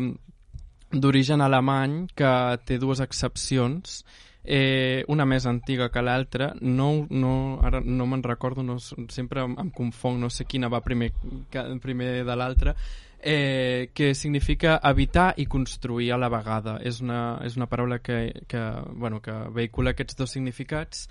d'origen 0.95 1.42
alemany 1.42 2.04
que 2.14 2.30
té 2.68 2.78
dues 2.78 3.02
accepcions 3.02 4.04
eh, 4.46 5.04
una 5.08 5.26
més 5.26 5.46
antiga 5.46 5.90
que 5.90 6.02
l'altra. 6.02 6.52
No, 6.60 7.06
no, 7.10 7.32
ara 7.66 7.80
no 7.84 8.06
me'n 8.06 8.22
recordo 8.22 8.62
no, 8.62 8.78
sempre 8.80 9.42
em, 9.42 9.56
em 9.60 9.72
confong, 9.74 10.20
no 10.22 10.30
sé 10.30 10.46
quina 10.46 10.70
va 10.72 10.80
primer, 10.84 11.10
primer 11.82 12.12
de 12.24 12.36
l'altra. 12.38 12.76
Eh, 13.18 13.90
que 13.92 14.14
significa 14.14 14.76
habitar 14.76 15.32
i 15.36 15.46
construir 15.50 16.12
a 16.12 16.20
la 16.20 16.30
vegada. 16.30 16.76
És 16.84 17.00
una, 17.02 17.40
és 17.42 17.56
una 17.58 17.66
paraula 17.66 17.98
que, 17.98 18.44
que, 18.46 18.62
bueno, 18.92 19.20
que 19.20 19.34
vehicula 19.50 19.96
aquests 19.96 20.16
dos 20.16 20.36
significats. 20.36 21.08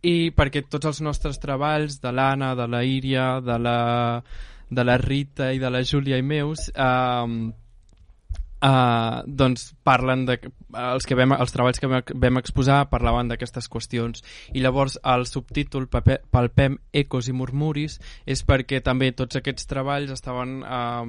I 0.00 0.30
perquè 0.32 0.62
tots 0.70 0.86
els 0.88 1.02
nostres 1.02 1.40
treballs 1.42 1.98
de 2.00 2.12
l'Anna, 2.14 2.54
de 2.56 2.68
la 2.70 2.84
Íria 2.86 3.40
de 3.42 3.58
la, 3.58 3.78
de 4.70 4.84
la 4.84 4.96
Rita 5.02 5.52
i 5.52 5.58
de 5.58 5.70
la 5.74 5.82
Júlia 5.82 6.16
i 6.16 6.22
meus 6.22 6.68
eh, 6.70 7.50
Uh, 8.58 9.22
doncs 9.22 9.68
parlen 9.86 10.24
de, 10.26 10.34
els, 10.74 11.04
que 11.06 11.14
vam, 11.14 11.30
els 11.36 11.52
treballs 11.54 11.78
que 11.78 11.86
vam, 11.86 12.38
exposar 12.40 12.88
parlaven 12.90 13.30
d'aquestes 13.30 13.70
qüestions. 13.70 14.24
I 14.50 14.64
llavors 14.64 14.96
el 15.06 15.28
subtítol 15.30 15.86
Palpem 15.86 16.80
ecos 16.90 17.28
i 17.30 17.36
murmuris 17.38 18.00
és 18.26 18.42
perquè 18.42 18.82
també 18.82 19.12
tots 19.14 19.38
aquests 19.38 19.70
treballs 19.70 20.10
estaven 20.10 20.58
uh, 20.66 21.06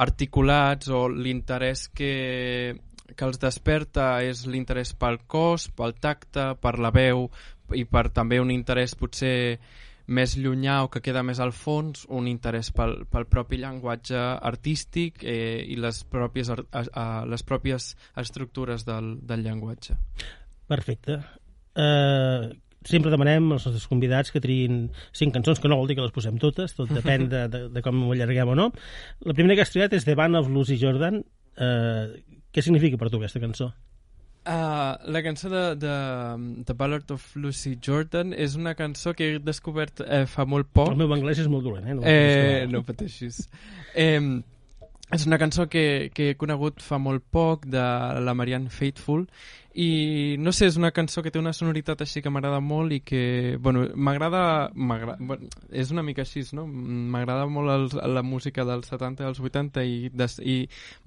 articulats 0.00 0.88
o 0.88 1.04
l'interès 1.12 1.90
que, 1.92 2.74
que 3.12 3.28
els 3.28 3.42
desperta 3.42 4.22
és 4.24 4.46
l'interès 4.48 4.94
pel 4.96 5.20
cos, 5.28 5.68
pel 5.68 5.92
tacte, 6.00 6.54
per 6.64 6.78
la 6.80 6.94
veu 6.94 7.28
i 7.76 7.84
per 7.84 8.08
també 8.08 8.40
un 8.40 8.50
interès 8.54 8.96
potser 8.96 9.36
més 10.06 10.36
llunyà 10.36 10.82
o 10.84 10.90
que 10.92 11.00
queda 11.04 11.22
més 11.24 11.40
al 11.40 11.52
fons 11.56 12.04
un 12.12 12.28
interès 12.28 12.70
pel, 12.76 13.04
pel 13.10 13.26
propi 13.30 13.58
llenguatge 13.60 14.18
artístic 14.44 15.24
eh, 15.24 15.62
i 15.64 15.78
les 15.80 16.02
pròpies, 16.04 16.50
a, 16.52 17.06
les 17.28 17.46
pròpies 17.46 17.94
estructures 18.20 18.84
del, 18.84 19.14
del 19.24 19.46
llenguatge. 19.46 19.96
Perfecte. 20.68 21.20
Uh, 21.74 22.52
sempre 22.84 23.10
demanem 23.10 23.48
als 23.56 23.64
nostres 23.66 23.88
convidats 23.88 24.32
que 24.32 24.42
triïn 24.44 24.86
cinc 25.16 25.34
cançons, 25.34 25.60
que 25.60 25.70
no 25.72 25.80
vol 25.80 25.88
dir 25.88 25.96
que 25.98 26.04
les 26.04 26.14
posem 26.14 26.36
totes, 26.40 26.76
tot 26.76 26.92
depèn 26.92 27.26
de, 27.32 27.46
de, 27.52 27.64
de 27.72 27.84
com 27.84 28.04
ho 28.04 28.12
allarguem 28.12 28.52
o 28.52 28.58
no. 28.58 28.70
La 29.24 29.36
primera 29.36 29.56
que 29.56 29.64
has 29.64 29.72
triat 29.72 29.96
és 29.96 30.04
The 30.04 30.16
Band 30.20 30.40
of 30.40 30.52
Lucy 30.52 30.78
Jordan. 30.80 31.22
Uh, 31.54 32.12
què 32.54 32.62
significa 32.62 33.00
per 33.00 33.10
tu 33.10 33.18
aquesta 33.18 33.42
cançó? 33.42 33.72
Uh, 34.44 34.98
la 35.08 35.22
cançó 35.24 35.48
de, 35.48 35.62
de 35.80 35.92
The 36.68 36.74
Ballad 36.76 37.10
of 37.14 37.30
Lucy 37.40 37.78
Jordan 37.80 38.34
és 38.36 38.56
una 38.60 38.74
cançó 38.76 39.14
que 39.16 39.30
he 39.30 39.38
descobert 39.40 40.02
eh, 40.04 40.26
fa 40.28 40.44
molt 40.44 40.68
poc. 40.76 40.90
El 40.92 40.98
meu 41.00 41.14
anglès 41.16 41.40
és 41.40 41.48
molt 41.48 41.64
dolent, 41.64 41.86
eh? 41.88 41.94
No, 41.96 42.02
Eh, 42.04 42.66
no 42.68 42.82
pateixis. 42.84 43.46
Eh, 43.94 44.20
és 45.12 45.26
una 45.28 45.38
cançó 45.38 45.68
que, 45.68 46.10
que 46.14 46.30
he 46.30 46.36
conegut 46.40 46.80
fa 46.82 46.96
molt 46.98 47.22
poc 47.30 47.66
de 47.68 47.82
la 48.24 48.34
Marianne 48.34 48.72
Faithful 48.72 49.26
i 49.74 50.36
no 50.38 50.52
sé, 50.54 50.68
és 50.70 50.76
una 50.78 50.92
cançó 50.94 51.20
que 51.22 51.32
té 51.34 51.40
una 51.40 51.52
sonoritat 51.52 52.04
així 52.04 52.22
que 52.22 52.30
m'agrada 52.30 52.60
molt 52.62 52.94
i 52.94 53.00
que, 53.02 53.56
bueno, 53.60 53.82
m'agrada 53.94 54.70
bueno, 54.74 55.48
és 55.74 55.90
una 55.90 56.04
mica 56.06 56.22
així, 56.22 56.44
no? 56.54 56.64
M'agrada 56.66 57.48
molt 57.50 57.72
el, 57.74 57.88
la 58.14 58.22
música 58.22 58.64
dels 58.64 58.86
70 58.92 59.24
i 59.24 59.26
dels 59.26 59.40
80 59.42 59.84
i, 59.84 59.96
des, 60.14 60.38
i 60.38 60.56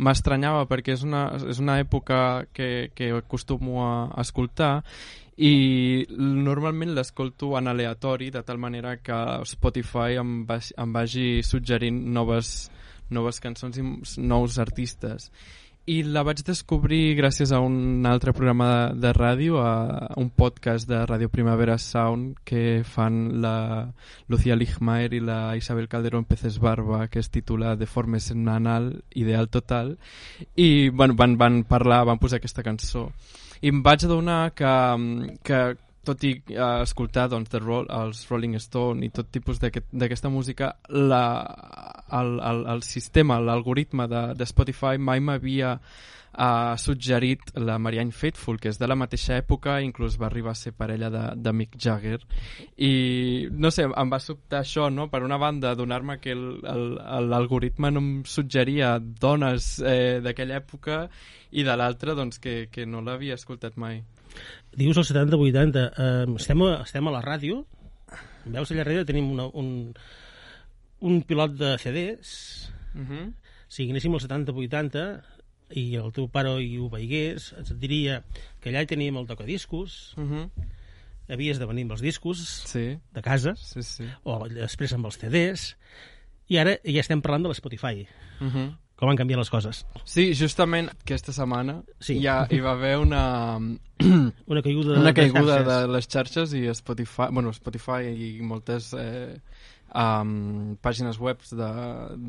m'estranyava 0.03 0.67
perquè 0.67 0.97
és 0.97 1.05
una, 1.07 1.29
és 1.47 1.63
una 1.63 1.79
època 1.79 2.19
que, 2.51 2.91
que 2.93 3.13
acostumo 3.15 3.85
a 3.87 4.19
escoltar 4.21 4.83
i 5.37 6.05
normalment 6.17 6.91
l'escolto 6.97 7.53
en 7.57 7.69
aleatori 7.71 8.31
de 8.33 8.41
tal 8.43 8.57
manera 8.57 8.97
que 8.99 9.17
Spotify 9.45 10.17
em, 10.19 10.41
va, 10.49 10.59
em 10.59 10.93
vagi 10.93 11.27
suggerint 11.45 12.03
noves, 12.11 12.71
noves 13.09 13.39
cançons 13.43 13.77
i 13.77 13.85
nous 14.21 14.59
artistes 14.59 15.31
i 15.87 16.01
la 16.03 16.19
vaig 16.27 16.41
descobrir 16.43 17.15
gràcies 17.15 17.53
a 17.55 17.61
un 17.63 18.03
altre 18.05 18.33
programa 18.35 18.65
de, 18.67 18.99
de 19.05 19.11
ràdio, 19.15 19.61
a 19.63 20.09
un 20.19 20.27
podcast 20.35 20.83
de 20.89 20.99
Ràdio 21.07 21.31
Primavera 21.31 21.77
Sound 21.79 22.41
que 22.43 22.83
fan 22.83 23.39
la 23.41 23.87
Lucía 24.27 24.57
Ligmaer 24.59 25.13
i 25.15 25.21
la 25.23 25.55
Isabel 25.55 25.87
Calderón 25.87 26.27
Peces 26.27 26.59
Barba, 26.59 27.07
que 27.07 27.23
es 27.23 27.31
titula 27.31 27.77
De 27.77 27.87
forma 27.87 28.19
setmanal, 28.19 28.97
ideal 29.15 29.47
total, 29.47 29.95
i 30.55 30.89
bueno, 30.89 31.15
van, 31.15 31.37
van 31.37 31.63
parlar, 31.63 32.03
van 32.03 32.19
posar 32.19 32.41
aquesta 32.41 32.67
cançó. 32.67 33.07
I 33.61 33.71
em 33.71 33.79
vaig 33.81 34.03
adonar 34.03 34.51
que, 34.59 34.73
que 35.41 35.61
tot 36.07 36.23
i 36.23 36.33
uh, 36.55 36.81
escoltar 36.87 37.27
doncs, 37.31 37.51
the 37.53 37.59
roll, 37.63 37.87
els 37.91 38.23
Rolling 38.31 38.55
Stone 38.63 39.05
i 39.05 39.11
tot 39.13 39.29
tipus 39.35 39.59
d'aquest- 39.61 39.91
d'aquesta 39.91 40.31
música, 40.33 40.73
la, 40.89 41.23
el, 42.15 42.37
el, 42.39 42.65
el 42.77 42.83
sistema, 42.87 43.41
l'algoritme 43.43 44.07
de, 44.11 44.27
de 44.39 44.47
Spotify 44.47 44.95
mai 44.97 45.19
m'havia 45.19 45.75
uh, 45.77 46.75
suggerit 46.79 47.51
la 47.59 47.77
Marianne 47.81 48.11
Faithful, 48.15 48.59
que 48.61 48.69
és 48.71 48.79
de 48.79 48.87
la 48.87 48.95
mateixa 48.99 49.37
època, 49.41 49.79
inclús 49.83 50.17
va 50.21 50.27
arribar 50.29 50.53
a 50.55 50.59
ser 50.59 50.73
parella 50.77 51.09
de, 51.13 51.23
de 51.35 51.53
Mick 51.53 51.77
Jagger. 51.81 52.19
I, 52.77 53.47
no 53.51 53.71
sé, 53.73 53.87
em 53.89 54.13
va 54.13 54.19
sobtar 54.23 54.61
això, 54.63 54.87
no? 54.93 55.09
Per 55.11 55.23
una 55.25 55.39
banda, 55.41 55.75
donar-me 55.75 56.19
que 56.23 56.35
l'algoritme 56.35 57.91
no 57.91 58.03
em 58.03 58.11
suggeria 58.25 58.95
dones 59.01 59.77
eh, 59.81 60.19
d'aquella 60.23 60.61
època 60.61 61.07
i 61.51 61.63
de 61.63 61.75
l'altra, 61.79 62.15
doncs, 62.17 62.39
que, 62.43 62.67
que 62.71 62.85
no 62.85 63.01
l'havia 63.01 63.35
escoltat 63.39 63.77
mai. 63.79 64.03
Dius 64.77 64.97
els 65.01 65.09
70-80. 65.11 65.83
Eh, 65.97 66.25
estem, 66.37 66.61
a, 66.67 66.81
estem 66.85 67.07
a 67.09 67.13
la 67.15 67.21
ràdio. 67.25 67.63
Veus 68.47 68.71
allà 68.71 68.83
darrere 68.83 69.05
tenim 69.09 69.31
una, 69.33 69.47
un, 69.57 69.93
un 71.01 71.21
pilot 71.27 71.57
de 71.59 71.75
CDs, 71.81 72.35
Uh 72.97 73.03
-huh. 73.03 73.33
si 73.67 73.89
anéssim 73.91 74.13
als 74.13 74.23
70-80 74.25 75.21
i 75.75 75.95
el 75.95 76.11
teu 76.13 76.27
pare 76.29 76.49
hi 76.63 76.77
ho 76.79 76.89
veigués, 76.89 77.53
et 77.59 77.67
diria 77.77 78.23
que 78.59 78.69
allà 78.71 78.81
hi 78.81 78.87
teníem 78.87 79.17
el 79.17 79.27
tocadiscos, 79.27 80.15
Uh 80.17 80.23
-huh. 80.23 80.49
havies 81.29 81.59
de 81.59 81.65
venir 81.65 81.83
amb 81.83 81.91
els 81.91 82.01
discos 82.01 82.37
Sí, 82.65 82.97
de 83.13 83.21
casa, 83.21 83.55
sí, 83.55 83.83
sí. 83.83 84.03
o 84.23 84.47
després 84.47 84.93
amb 84.93 85.05
els 85.05 85.17
CDs, 85.19 85.77
i 86.47 86.57
ara 86.57 86.79
ja 86.83 86.99
estem 87.01 87.21
parlant 87.21 87.43
de 87.43 87.49
l'Spotify, 87.49 88.07
Uh 88.41 88.47
-huh. 88.47 88.77
Com 88.97 89.11
han 89.11 89.17
canviat 89.19 89.39
les 89.43 89.51
coses. 89.53 89.83
Sí, 90.09 90.31
justament 90.37 90.89
aquesta 90.95 91.33
setmana 91.35 91.79
Sí. 92.01 92.17
ja 92.23 92.39
hi 92.49 92.59
va 92.63 92.71
haver 92.73 92.95
una, 92.97 93.23
Una 94.53 94.61
caiguda, 94.65 94.97
una 94.99 95.11
de 95.11 95.13
caiguda 95.13 95.57
xarxes. 95.59 95.67
de 95.69 95.87
les 95.93 96.07
xarxes 96.09 96.53
i 96.57 96.65
Spotify, 96.73 97.29
bueno, 97.31 97.49
Spotify 97.53 98.09
i 98.13 98.29
moltes 98.41 98.91
eh, 98.97 99.37
um, 99.93 100.75
pàgines 100.81 101.19
web 101.19 101.41
de, 101.51 101.69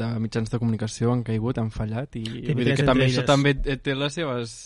de 0.00 0.10
mitjans 0.20 0.50
de 0.52 0.58
comunicació 0.60 1.12
han 1.12 1.25
caigut, 1.26 1.58
han 1.60 1.70
fallat 1.75 2.16
i 2.20 2.25
vull 2.52 2.64
dir 2.64 2.76
que 2.76 2.87
també 2.88 3.08
això 3.08 3.25
també 3.28 3.54
té 3.56 3.94
les 3.96 4.14
seves 4.20 4.58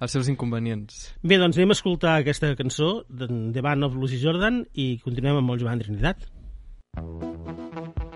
els 0.00 0.14
seus 0.16 0.30
inconvenients. 0.32 1.10
Bé, 1.22 1.36
doncs 1.36 1.58
anem 1.58 1.74
a 1.74 1.76
escoltar 1.76 2.14
aquesta 2.22 2.54
cançó 2.56 3.04
de 3.10 3.60
Band 3.60 3.84
of 3.84 3.98
Lucy 4.00 4.16
Jordan 4.22 4.62
i 4.72 4.94
continuem 5.04 5.42
amb 5.42 5.52
el 5.52 5.60
Joan 5.60 5.82
Trinitat. 5.84 6.24
Morning 6.96 8.09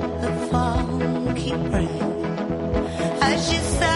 the 0.00 0.32
phone 0.50 1.34
keep 1.34 1.54
ringing 1.72 2.86
as 3.22 3.52
you 3.52 3.58
say 3.58 3.89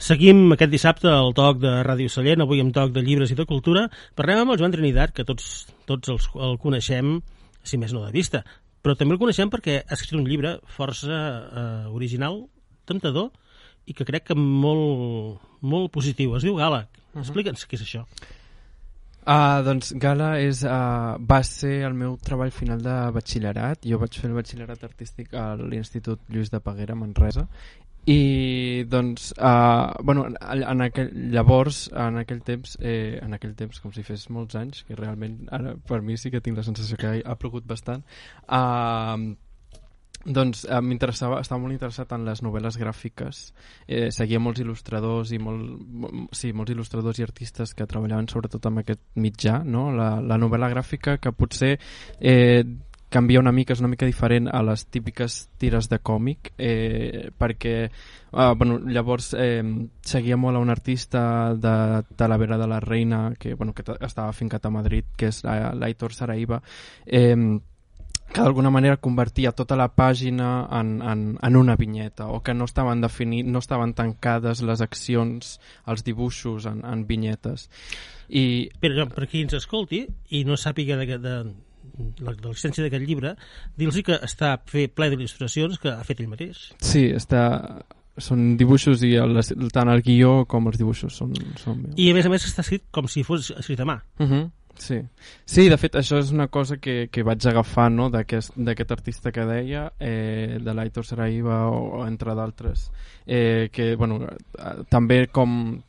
Seguim 0.00 0.54
aquest 0.54 0.72
dissabte 0.72 1.10
al 1.12 1.34
toc 1.36 1.58
de 1.60 1.70
Ràdio 1.84 2.08
Sallent, 2.08 2.40
avui 2.40 2.62
amb 2.62 2.72
toc 2.72 2.94
de 2.94 3.02
llibres 3.04 3.34
i 3.34 3.36
de 3.36 3.44
cultura. 3.44 3.82
Parlem 4.16 4.42
amb 4.42 4.54
el 4.54 4.60
Joan 4.62 4.72
Trinitat, 4.72 5.12
que 5.12 5.26
tots, 5.28 5.50
tots 5.84 6.08
els, 6.08 6.28
el 6.40 6.56
coneixem, 6.62 7.18
si 7.62 7.76
més 7.76 7.92
no 7.92 8.06
de 8.06 8.14
vista, 8.14 8.40
però 8.80 8.96
també 8.96 9.18
el 9.18 9.20
coneixem 9.20 9.52
perquè 9.52 9.82
ha 9.82 9.98
escrit 9.98 10.16
un 10.16 10.24
llibre 10.24 10.54
força 10.72 11.12
eh, 11.12 11.92
original, 11.92 12.40
tentador, 12.88 13.28
i 13.84 13.96
que 13.96 14.06
crec 14.08 14.30
que 14.30 14.38
molt, 14.38 15.44
molt 15.60 15.92
positiu. 15.92 16.32
Es 16.38 16.48
diu 16.48 16.56
Gàleg. 16.56 16.88
Explica'ns 17.20 17.66
què 17.68 17.76
és 17.76 17.84
això. 17.84 18.06
Uh, 19.20 19.60
doncs 19.66 19.92
Gala 20.00 20.30
és, 20.40 20.62
uh, 20.64 21.20
va 21.20 21.42
ser 21.44 21.82
el 21.84 21.92
meu 21.92 22.14
treball 22.24 22.54
final 22.56 22.80
de 22.80 22.94
batxillerat. 23.12 23.84
Jo 23.84 24.00
vaig 24.00 24.16
fer 24.16 24.30
el 24.30 24.38
batxillerat 24.38 24.86
artístic 24.88 25.36
a 25.36 25.50
l'Institut 25.60 26.24
Lluís 26.32 26.48
de 26.48 26.62
Peguera, 26.64 26.96
a 26.96 27.02
Manresa, 27.02 27.44
i 28.06 28.84
doncs 28.88 29.32
uh, 29.36 29.92
bueno, 30.02 30.24
en, 30.30 30.80
aquell, 30.80 31.10
llavors 31.34 31.90
en 31.92 32.16
aquell 32.22 32.40
temps 32.46 32.78
eh, 32.80 33.18
en 33.20 33.36
aquell 33.36 33.52
temps 33.58 33.80
com 33.82 33.92
si 33.92 34.02
fes 34.06 34.28
molts 34.32 34.56
anys 34.56 34.84
que 34.88 34.96
realment 34.96 35.44
ara 35.52 35.76
per 35.76 36.00
mi 36.00 36.16
sí 36.16 36.32
que 36.32 36.40
tinc 36.40 36.56
la 36.56 36.64
sensació 36.64 36.96
que 36.96 37.20
ha 37.20 37.36
plogut 37.36 37.68
bastant 37.68 38.02
uh, 38.48 39.20
doncs 40.24 40.66
eh, 40.68 40.80
m'interessava, 40.84 41.38
estava 41.40 41.62
molt 41.62 41.72
interessat 41.72 42.10
en 42.12 42.26
les 42.28 42.42
novel·les 42.44 42.76
gràfiques 42.76 43.38
eh, 43.86 44.10
seguia 44.12 44.40
molts 44.40 44.60
il·lustradors 44.60 45.32
i 45.32 45.38
molt, 45.40 45.80
mo- 45.88 46.26
sí, 46.36 46.52
molts 46.52 46.74
il·lustradors 46.74 47.20
i 47.20 47.24
artistes 47.24 47.72
que 47.76 47.86
treballaven 47.88 48.28
sobretot 48.28 48.68
amb 48.68 48.82
aquest 48.82 49.00
mitjà 49.16 49.62
no? 49.64 49.88
la, 49.96 50.18
la 50.20 50.36
novel·la 50.40 50.68
gràfica 50.72 51.16
que 51.18 51.32
potser 51.32 51.78
eh, 52.20 52.64
canvia 53.10 53.40
una 53.42 53.50
mica, 53.52 53.74
és 53.74 53.80
una 53.82 53.90
mica 53.90 54.06
diferent 54.06 54.46
a 54.48 54.62
les 54.62 54.84
típiques 54.86 55.48
tires 55.58 55.88
de 55.90 55.98
còmic 55.98 56.52
eh, 56.56 57.30
perquè 57.36 57.74
eh, 57.90 58.52
bueno, 58.56 58.78
llavors 58.86 59.32
eh, 59.34 59.64
seguia 60.06 60.36
molt 60.38 60.56
a 60.56 60.62
un 60.62 60.70
artista 60.70 61.54
de 61.54 61.74
Talavera 62.16 62.56
de 62.58 62.68
la 62.70 62.78
Reina 62.80 63.34
que, 63.38 63.54
bueno, 63.54 63.74
que 63.74 63.82
estava 64.00 64.32
fincat 64.32 64.66
a 64.66 64.70
Madrid 64.70 65.04
que 65.16 65.26
és 65.34 65.42
la- 65.44 65.74
l'Aitor 65.74 66.14
Saraiva 66.14 66.62
eh, 67.04 67.34
que 68.30 68.44
d'alguna 68.44 68.70
manera 68.70 69.00
convertia 69.02 69.50
tota 69.58 69.74
la 69.74 69.88
pàgina 69.90 70.68
en, 70.78 71.00
en, 71.02 71.22
en 71.42 71.56
una 71.58 71.74
vinyeta 71.74 72.28
o 72.30 72.44
que 72.46 72.54
no 72.54 72.68
estaven 72.68 73.00
definit, 73.02 73.44
no 73.50 73.58
estaven 73.58 73.90
tancades 73.98 74.62
les 74.62 74.80
accions, 74.80 75.56
els 75.90 76.04
dibuixos 76.06 76.68
en, 76.70 76.84
en 76.86 77.02
vinyetes. 77.08 77.66
I 78.30 78.70
Però 78.78 79.08
per 79.10 79.26
qui 79.26 79.42
ens 79.42 79.56
escolti 79.58 80.04
i 80.30 80.44
no 80.46 80.54
sàpiga 80.54 80.94
de, 81.00 81.18
de, 81.18 81.34
de 82.18 82.34
l'existència 82.34 82.84
d'aquest 82.84 83.06
llibre, 83.06 83.34
dir-los 83.78 84.02
que 84.06 84.18
està 84.26 84.56
ple 84.64 85.10
d'il·lustracions 85.12 85.80
que 85.82 85.92
ha 85.92 86.04
fet 86.06 86.20
ell 86.20 86.30
mateix. 86.32 86.70
sí, 86.78 87.08
està, 87.16 87.42
són 88.20 88.54
dibuixos 88.60 89.02
i 89.06 89.14
el, 89.20 89.40
tant 89.74 89.90
el 89.92 90.02
guió 90.06 90.44
com 90.50 90.70
els 90.70 90.78
dibuixos 90.80 91.16
són, 91.22 91.34
són 91.60 91.84
meus. 91.84 91.98
I 91.98 92.10
a 92.10 92.16
més 92.16 92.26
a 92.26 92.32
més 92.32 92.46
està 92.46 92.64
escrit 92.64 92.86
com 92.94 93.08
si 93.10 93.24
fos 93.26 93.52
escrit 93.56 93.80
a 93.80 93.88
mà. 93.88 94.00
Uh 94.18 94.26
-huh. 94.26 94.48
Sí. 94.80 94.96
sí, 95.44 95.68
de 95.68 95.76
fet 95.76 95.94
això 95.94 96.18
és 96.18 96.30
una 96.32 96.46
cosa 96.48 96.78
que, 96.78 97.08
que 97.12 97.22
vaig 97.22 97.44
agafar 97.46 97.90
no? 97.92 98.08
d'aquest 98.08 98.54
d'aquest 98.56 98.92
artista 98.92 99.32
que 99.32 99.44
deia 99.44 99.92
eh, 99.98 100.58
de 100.60 100.74
l'Aitor 100.74 101.04
Saraiva 101.04 101.68
o, 101.68 102.00
o 102.00 102.06
entre 102.06 102.34
d'altres 102.34 102.90
eh, 103.26 103.68
que 103.72 103.94
bueno, 103.96 104.22
eh, 104.24 104.84
també 104.88 105.26
com 105.28 105.82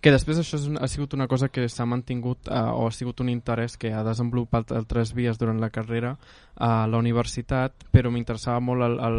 que 0.00 0.12
després 0.14 0.38
això 0.38 0.56
és, 0.58 0.66
un- 0.70 0.78
ha 0.78 0.86
sigut 0.88 1.14
una 1.16 1.26
cosa 1.26 1.48
que 1.48 1.68
s'ha 1.68 1.86
mantingut 1.86 2.48
eh, 2.48 2.54
o 2.54 2.86
ha 2.86 2.92
sigut 2.94 3.20
un 3.24 3.28
interès 3.32 3.76
que 3.76 3.92
ha 3.92 4.04
desenvolupat 4.06 4.72
altres 4.72 5.12
vies 5.16 5.38
durant 5.40 5.58
la 5.60 5.70
carrera 5.74 6.16
a 6.56 6.86
la 6.86 6.98
universitat, 6.98 7.72
però 7.90 8.10
m'interessava 8.10 8.60
molt 8.60 8.82
el, 8.86 8.96
el, 9.08 9.18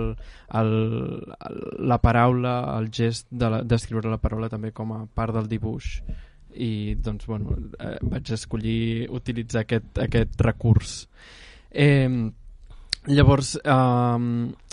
el, 0.61 0.73
la 1.89 1.97
paraula, 2.03 2.55
el 2.79 2.89
gest 2.91 3.27
de 3.31 3.61
d'escriure 3.63 4.07
la, 4.07 4.15
la 4.17 4.23
paraula 4.23 4.49
també 4.49 4.71
com 4.71 4.91
a 4.95 5.03
part 5.13 5.33
del 5.35 5.47
dibuix. 5.51 5.99
I 6.59 6.95
doncs 6.97 7.27
bueno, 7.29 7.53
eh, 7.79 7.97
vaig 8.01 8.31
escollir 8.33 9.07
utilitzar 9.13 9.61
aquest, 9.67 9.99
aquest 10.01 10.41
recurs. 10.41 10.95
Eh, 11.71 12.09
llavors 13.09 13.55
eh, 13.63 14.19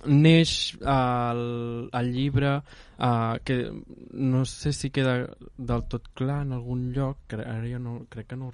neix 0.07 0.53
el, 0.81 1.43
el 2.01 2.13
llibre 2.13 2.53
eh, 2.57 3.39
que 3.45 3.57
no 4.13 4.45
sé 4.45 4.73
si 4.77 4.91
queda 4.91 5.17
del 5.57 5.87
tot 5.89 6.13
clar 6.15 6.43
en 6.45 6.53
algun 6.57 6.91
lloc 6.93 7.25
cre 7.33 7.49
ara 7.49 7.67
jo 7.71 7.81
no, 7.81 7.99
crec 8.09 8.29
que 8.33 8.37
no 8.37 8.53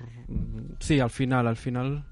sí, 0.78 1.00
al 1.00 1.10
final, 1.10 1.46
al 1.46 1.56
final 1.56 2.02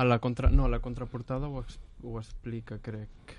a 0.00 0.04
la 0.04 0.18
contra, 0.18 0.48
no, 0.50 0.64
a 0.64 0.68
la 0.68 0.80
contraportada 0.80 1.48
ho, 1.48 1.64
ho 2.04 2.18
explica, 2.18 2.78
crec. 2.78 3.34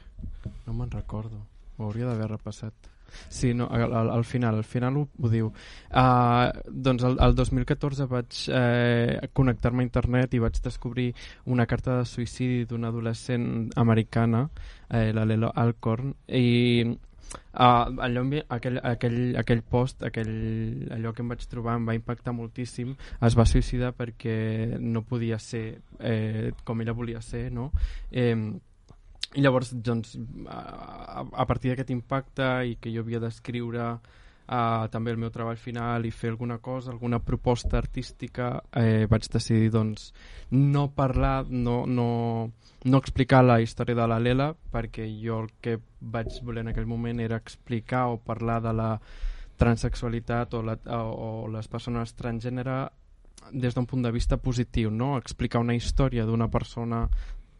No 0.67 0.74
me'n 0.78 0.91
recordo. 0.91 1.39
Ho 1.78 1.88
hauria 1.88 2.06
d'haver 2.06 2.28
repassat 2.36 2.89
Sí, 3.30 3.54
no, 3.54 3.67
al, 3.71 3.93
al, 3.93 4.10
al 4.10 4.26
final, 4.26 4.56
al 4.56 4.63
final 4.67 4.97
ho, 4.97 5.06
ho 5.21 5.32
diu. 5.32 5.52
Uh, 5.91 6.50
doncs 6.67 7.06
el, 7.08 7.17
el 7.21 7.36
2014 7.36 8.08
vaig 8.12 8.41
eh, 8.54 9.30
connectar-me 9.34 9.84
a 9.84 9.88
internet 9.88 10.34
i 10.34 10.41
vaig 10.43 10.60
descobrir 10.63 11.12
una 11.45 11.67
carta 11.67 12.00
de 12.00 12.10
suïcidi 12.10 12.65
d'una 12.69 12.91
adolescent 12.91 13.71
americana, 13.76 14.47
eh, 14.89 15.12
la 15.13 15.26
Lelo 15.26 15.52
Alcorn, 15.56 16.13
i 16.28 16.86
uh, 16.88 18.02
allò, 18.04 18.24
aquell, 18.50 18.80
aquell, 18.84 19.19
aquell 19.39 19.62
post, 19.63 20.04
aquell, 20.08 20.34
allò 20.95 21.13
que 21.13 21.24
em 21.24 21.32
vaig 21.32 21.45
trobar 21.52 21.78
em 21.80 21.88
va 21.88 21.95
impactar 21.97 22.34
moltíssim. 22.36 22.95
Es 23.21 23.38
va 23.38 23.47
suïcidar 23.50 23.93
perquè 23.97 24.80
no 24.80 25.04
podia 25.08 25.39
ser 25.39 25.82
eh, 26.00 26.52
com 26.63 26.82
ella 26.82 26.97
volia 26.97 27.21
ser, 27.21 27.50
no? 27.54 27.71
Eh, 28.12 28.36
i 29.36 29.41
llavors, 29.41 29.72
doncs, 29.74 30.17
a, 30.52 31.24
a 31.24 31.46
partir 31.48 31.72
d'aquest 31.72 31.94
impacte 31.94 32.50
i 32.67 32.76
que 32.82 32.91
jo 32.91 33.06
havia 33.06 33.22
d'escriure 33.24 33.86
uh, 34.52 34.88
també 34.91 35.13
el 35.13 35.22
meu 35.22 35.32
treball 35.32 35.60
final 35.60 36.06
i 36.06 36.12
fer 36.12 36.34
alguna 36.34 36.58
cosa, 36.60 36.91
alguna 36.91 37.22
proposta 37.24 37.78
artística, 37.80 38.58
eh, 38.76 39.08
vaig 39.08 39.30
decidir, 39.32 39.72
doncs, 39.72 40.12
no 40.52 40.89
parlar, 40.96 41.46
no, 41.48 41.86
no, 41.88 42.52
no 42.84 42.98
explicar 43.00 43.44
la 43.46 43.62
història 43.63 43.96
de 44.02 44.08
la 44.12 44.20
Lela, 44.20 44.52
perquè 44.74 45.08
jo 45.24 45.44
el 45.46 45.52
que 45.63 45.78
vaig 46.02 46.41
voler 46.44 46.65
en 46.65 46.74
aquell 46.74 46.89
moment 46.89 47.24
era 47.24 47.39
explicar 47.39 48.10
o 48.12 48.20
parlar 48.20 48.60
de 48.65 48.74
la 48.76 48.96
transexualitat 49.62 50.58
o, 50.58 50.63
la, 50.65 50.76
o, 50.98 51.46
o 51.46 51.48
les 51.54 51.70
persones 51.70 52.15
transgènere 52.17 52.89
des 53.52 53.76
d'un 53.76 53.86
punt 53.88 54.04
de 54.04 54.12
vista 54.12 54.38
positiu, 54.38 54.91
no? 54.91 55.15
explicar 55.17 55.62
una 55.62 55.76
història 55.78 56.26
d'una 56.26 56.50
persona 56.52 57.06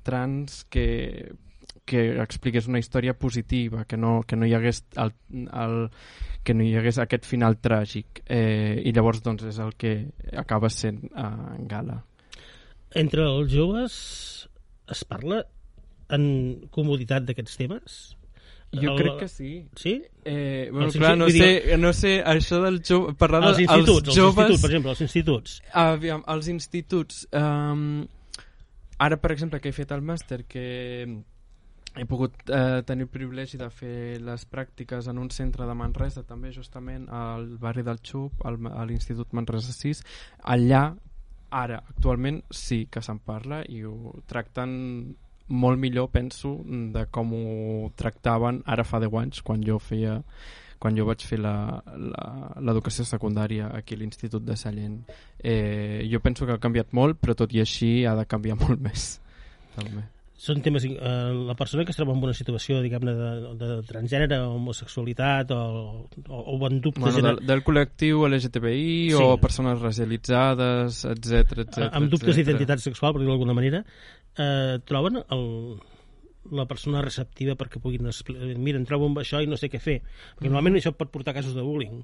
trans 0.03 0.63
que, 0.69 1.31
que 1.86 2.21
expliqués 2.21 2.67
una 2.69 2.80
història 2.80 3.13
positiva, 3.17 3.86
que 3.86 3.97
no, 3.97 4.21
que 4.28 4.36
no 4.38 4.45
hi 4.47 4.54
hagués 4.56 4.84
el, 5.02 5.12
el, 5.52 5.76
que 6.43 6.54
no 6.54 6.63
hi 6.63 6.76
hagués 6.80 7.00
aquest 7.02 7.26
final 7.28 7.58
tràgic 7.62 8.21
eh, 8.28 8.80
i 8.86 8.93
llavors 8.95 9.21
doncs 9.26 9.43
és 9.50 9.60
el 9.60 9.74
que 9.78 9.95
acaba 10.38 10.69
sent 10.69 11.04
uh, 11.12 11.56
en 11.58 11.67
Gala 11.67 12.00
Entre 12.95 13.24
els 13.24 13.52
joves 13.52 13.93
es 14.91 15.04
parla 15.08 15.43
en 16.12 16.26
comoditat 16.71 17.24
d'aquests 17.28 17.58
temes? 17.60 18.00
jo 18.71 18.93
El- 18.93 18.97
crec 19.02 19.19
que 19.19 19.28
sí 19.28 19.52
Sí? 19.76 19.97
eh, 20.24 20.69
bueno, 20.71 20.88
Els 20.88 20.95
clar, 20.95 21.17
no 21.17 21.28
sé, 21.30 21.78
no 21.78 21.91
sé 21.93 22.13
això 22.24 22.62
del 22.63 22.82
jove, 22.88 23.13
parlar 23.19 23.41
Els 23.43 23.58
dels 23.58 23.65
instituts, 23.67 24.08
els 24.10 24.15
joves 24.17 24.38
instituts, 24.38 24.62
per 24.62 24.69
exemple, 24.71 24.91
els 24.95 25.02
instituts. 25.02 25.62
Aviam, 25.74 26.24
els 26.28 26.47
instituts... 26.47 27.28
Um, 27.36 28.08
ara, 29.02 29.17
per 29.17 29.32
exemple, 29.34 29.60
que 29.60 29.69
he 29.71 29.76
fet 29.76 29.91
el 29.91 30.04
màster, 30.06 30.43
que 30.47 30.65
he 31.95 32.06
pogut 32.08 32.34
eh, 32.47 32.82
tenir 32.88 33.08
el 33.08 33.12
privilegi 33.12 33.60
de 33.60 33.67
fer 33.73 34.19
les 34.23 34.45
pràctiques 34.47 35.10
en 35.12 35.19
un 35.19 35.30
centre 35.34 35.67
de 35.67 35.75
Manresa, 35.75 36.23
també 36.23 36.54
justament 36.56 37.10
al 37.12 37.58
barri 37.60 37.84
del 37.84 37.99
Xup, 37.99 38.45
al, 38.47 38.60
a 38.71 38.86
l'Institut 38.88 39.34
Manresa 39.36 39.75
6, 39.75 40.04
allà, 40.56 40.86
ara, 41.51 41.82
actualment, 41.91 42.39
sí 42.47 42.86
que 42.91 43.04
se'n 43.04 43.19
parla 43.25 43.62
i 43.67 43.84
ho 43.84 44.15
tracten 44.27 44.71
molt 45.51 45.80
millor, 45.80 46.08
penso, 46.13 46.56
de 46.63 47.06
com 47.12 47.34
ho 47.36 47.91
tractaven 47.99 48.62
ara 48.71 48.88
fa 48.88 49.01
10 49.04 49.17
anys, 49.25 49.41
quan 49.43 49.63
jo 49.67 49.80
feia 49.84 50.21
quan 50.82 50.95
jo 50.97 51.04
vaig 51.06 51.21
fer 51.30 51.38
l'educació 51.38 53.04
secundària 53.06 53.67
aquí 53.77 53.93
a 53.93 53.99
l'Institut 53.99 54.41
de 54.41 54.56
Sallent. 54.58 54.95
Eh, 55.38 56.08
jo 56.10 56.23
penso 56.25 56.47
que 56.47 56.56
ha 56.56 56.63
canviat 56.63 56.95
molt, 56.97 57.19
però 57.21 57.36
tot 57.38 57.54
i 57.54 57.62
així 57.62 57.91
ha 58.10 58.15
de 58.17 58.25
canviar 58.25 58.58
molt 58.63 58.82
més. 58.82 59.12
També. 59.75 60.08
Són 60.41 60.58
temes... 60.65 60.88
Eh, 60.89 61.10
la 61.45 61.54
persona 61.54 61.84
que 61.86 61.93
es 61.93 61.97
troba 61.99 62.15
en 62.15 62.23
una 62.25 62.34
situació, 62.34 62.80
diguem-ne, 62.82 63.12
de, 63.13 63.32
de 63.60 63.67
transgènere, 63.86 64.39
homosexualitat, 64.41 65.51
o, 65.54 66.08
o, 66.25 66.39
o 66.56 66.58
en 66.65 66.80
dubte... 66.82 66.99
Bueno, 67.04 67.13
gener- 67.19 67.36
del, 67.38 67.45
del 67.51 67.62
col·lectiu 67.67 68.23
LGTBI 68.25 69.12
Sí. 69.12 69.19
o 69.21 69.36
persones 69.43 69.77
racialitzades, 69.84 71.04
etc 71.12 71.58
etc. 71.65 71.89
amb 71.91 72.10
dubtes 72.10 72.39
d'identitat 72.39 72.82
sexual, 72.82 73.13
per 73.13 73.21
dir-ho 73.21 73.36
d'alguna 73.36 73.54
manera, 73.54 73.84
eh, 74.34 74.80
troben 74.89 75.19
el, 75.21 75.45
la 76.58 76.65
persona 76.65 77.04
receptiva 77.06 77.54
perquè 77.60 77.77
puguin 77.84 78.10
explicar, 78.10 78.49
mira, 78.58 78.82
em 78.82 78.88
trobo 78.89 79.12
amb 79.12 79.21
això 79.21 79.43
i 79.45 79.49
no 79.51 79.60
sé 79.62 79.69
què 79.69 79.77
fer. 79.84 79.99
Perquè 80.39 80.49
normalment 80.49 80.80
això 80.82 80.95
pot 80.97 81.13
portar 81.13 81.36
casos 81.38 81.54
de 81.54 81.62
bullying. 81.62 82.01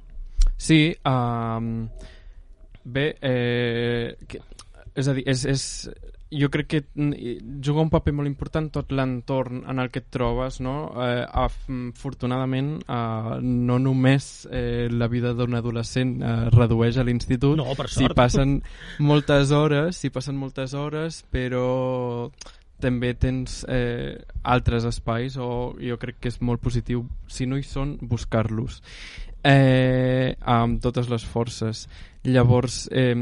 Sí, 0.61 0.91
um, 1.09 1.87
bé, 2.85 3.07
eh, 3.17 4.13
que, 4.29 4.45
és 4.93 5.09
a 5.09 5.17
dir, 5.17 5.25
és, 5.25 5.41
és, 5.49 5.65
jo 6.31 6.49
crec 6.51 6.67
que 6.67 6.81
mm, 6.93 7.61
juga 7.63 7.81
un 7.85 7.89
paper 7.89 8.13
molt 8.13 8.27
important 8.27 8.67
tot 8.73 8.91
l'entorn 8.91 9.63
en 9.69 9.79
el 9.79 9.89
que 9.93 10.01
et 10.03 10.09
trobes, 10.11 10.59
no? 10.63 10.91
Eh, 10.99 11.23
afortunadament, 11.31 12.81
eh, 12.83 13.37
no 13.41 13.77
només 13.79 14.47
eh, 14.51 14.87
la 14.91 15.07
vida 15.07 15.33
d'un 15.33 15.55
adolescent 15.55 16.17
eh, 16.21 16.35
redueix 16.53 16.97
a 16.97 17.05
l'institut, 17.07 17.57
No, 17.57 17.71
s'hi 17.75 18.07
sort. 18.07 18.15
passen 18.17 18.61
moltes 18.99 19.51
hores, 19.55 19.97
s'hi 19.97 20.11
passen 20.11 20.35
moltes 20.37 20.73
hores, 20.75 21.23
però 21.31 22.29
també 22.79 23.13
tens 23.17 23.63
eh, 23.67 24.19
altres 24.43 24.85
espais 24.85 25.37
o 25.41 25.73
jo 25.81 25.97
crec 25.97 26.19
que 26.21 26.29
és 26.29 26.41
molt 26.45 26.61
positiu 26.61 27.07
si 27.27 27.47
no 27.49 27.57
hi 27.57 27.63
són, 27.65 27.97
buscar-los 28.01 28.81
eh, 29.43 30.35
amb 30.45 30.81
totes 30.83 31.09
les 31.09 31.25
forces 31.25 31.87
llavors 32.27 32.87
eh, 32.91 33.15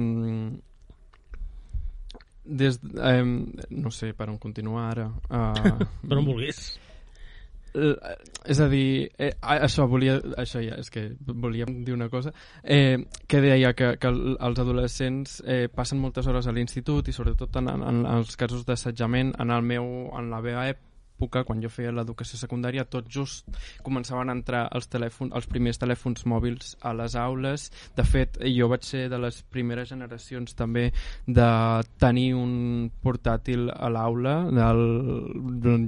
des, 2.46 2.80
eh, 3.02 3.24
no 3.70 3.92
sé 3.92 4.14
per 4.14 4.30
on 4.30 4.38
continuar 4.38 4.92
ara. 4.94 5.08
Uh, 5.30 5.86
Per 6.10 6.18
on 6.18 6.26
vulguis. 6.26 6.80
L- 7.76 7.98
és 8.48 8.60
a 8.64 8.70
dir, 8.72 9.10
eh, 9.20 9.34
això 9.42 9.84
volia, 9.92 10.14
això 10.40 10.62
ja, 10.64 10.78
és 10.80 10.88
que 10.94 11.10
volíem 11.28 11.82
dir 11.84 11.92
una 11.98 12.08
cosa, 12.10 12.32
eh, 12.64 13.02
que 13.28 13.42
deia 13.44 13.74
que, 13.76 13.98
que 14.00 14.08
el- 14.08 14.38
els 14.40 14.60
adolescents 14.64 15.42
eh, 15.46 15.68
passen 15.68 16.00
moltes 16.00 16.28
hores 16.32 16.48
a 16.48 16.54
l'institut 16.56 17.10
i 17.12 17.16
sobretot 17.18 17.58
en, 17.60 17.68
en, 17.74 17.84
en 17.84 18.06
els 18.16 18.38
casos 18.40 18.64
d'assetjament, 18.66 19.34
en, 19.44 19.52
el 19.52 19.62
meu, 19.68 19.90
en 20.16 20.30
la 20.32 20.40
meva 20.42 20.70
època, 20.72 20.92
quan 21.18 21.62
jo 21.64 21.70
feia 21.72 21.94
l'educació 21.96 22.38
secundària, 22.40 22.86
tot 22.86 23.08
just 23.10 23.48
començaven 23.84 24.30
a 24.30 24.36
entrar 24.36 24.66
els, 24.76 24.88
telèfons, 24.92 25.32
els 25.36 25.48
primers 25.48 25.80
telèfons 25.80 26.26
mòbils 26.26 26.76
a 26.82 26.94
les 26.94 27.16
aules. 27.16 27.70
De 27.96 28.04
fet, 28.04 28.40
jo 28.44 28.68
vaig 28.72 28.84
ser 28.84 29.08
de 29.10 29.20
les 29.20 29.42
primeres 29.52 29.90
generacions 29.90 30.56
també 30.56 30.92
de 31.28 31.50
tenir 32.02 32.34
un 32.36 32.92
portàtil 33.02 33.70
a 33.72 33.90
l'aula, 33.90 34.36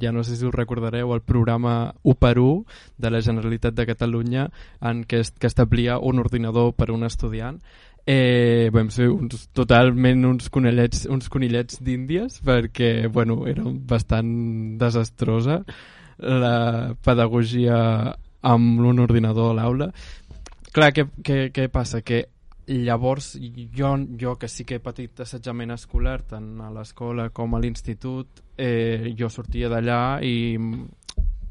ja 0.02 0.12
no 0.12 0.24
sé 0.24 0.36
si 0.36 0.46
us 0.46 0.56
recordareu, 0.56 1.13
el 1.13 1.22
programa 1.22 1.94
1 2.04 2.16
per 2.20 2.38
1 2.40 2.63
de 2.98 3.12
la 3.12 3.22
Generalitat 3.22 3.76
de 3.76 3.86
Catalunya 3.86 4.48
en 4.82 5.04
què, 5.04 5.24
que 5.38 5.48
establia 5.48 6.00
un 6.00 6.20
ordinador 6.20 6.74
per 6.74 6.90
a 6.90 6.96
un 6.96 7.04
estudiant 7.04 7.60
eh, 8.08 8.70
vam 8.72 8.89
ser 8.89 9.10
uns, 9.12 9.50
totalment 9.52 10.24
uns 10.26 10.48
conillets, 10.50 11.04
uns 11.12 11.28
conillets 11.30 11.82
d'índies 11.84 12.39
perquè 12.46 13.10
bueno, 13.12 13.41
era 13.52 13.67
bastant 13.67 14.78
desastrosa 14.80 15.60
la 16.17 16.96
pedagogia 17.04 18.15
amb 18.48 18.80
un 18.80 19.04
ordinador 19.04 19.52
a 19.52 19.58
l'aula 19.60 19.89
clar, 20.72 20.93
què, 20.96 21.06
què, 21.20 21.38
què 21.52 21.67
passa? 21.74 22.02
que 22.02 22.24
llavors 22.67 23.34
jo, 23.76 23.91
jo 24.20 24.38
que 24.39 24.48
sí 24.52 24.63
que 24.67 24.80
he 24.80 24.84
patit 24.84 25.20
assetjament 25.24 25.76
escolar 25.76 26.22
tant 26.32 26.50
a 26.63 26.72
l'escola 26.72 27.30
com 27.36 27.56
a 27.56 27.62
l'institut 27.63 28.41
eh, 28.56 29.12
jo 29.20 29.28
sortia 29.30 29.67
d'allà 29.72 30.24
i 30.24 30.56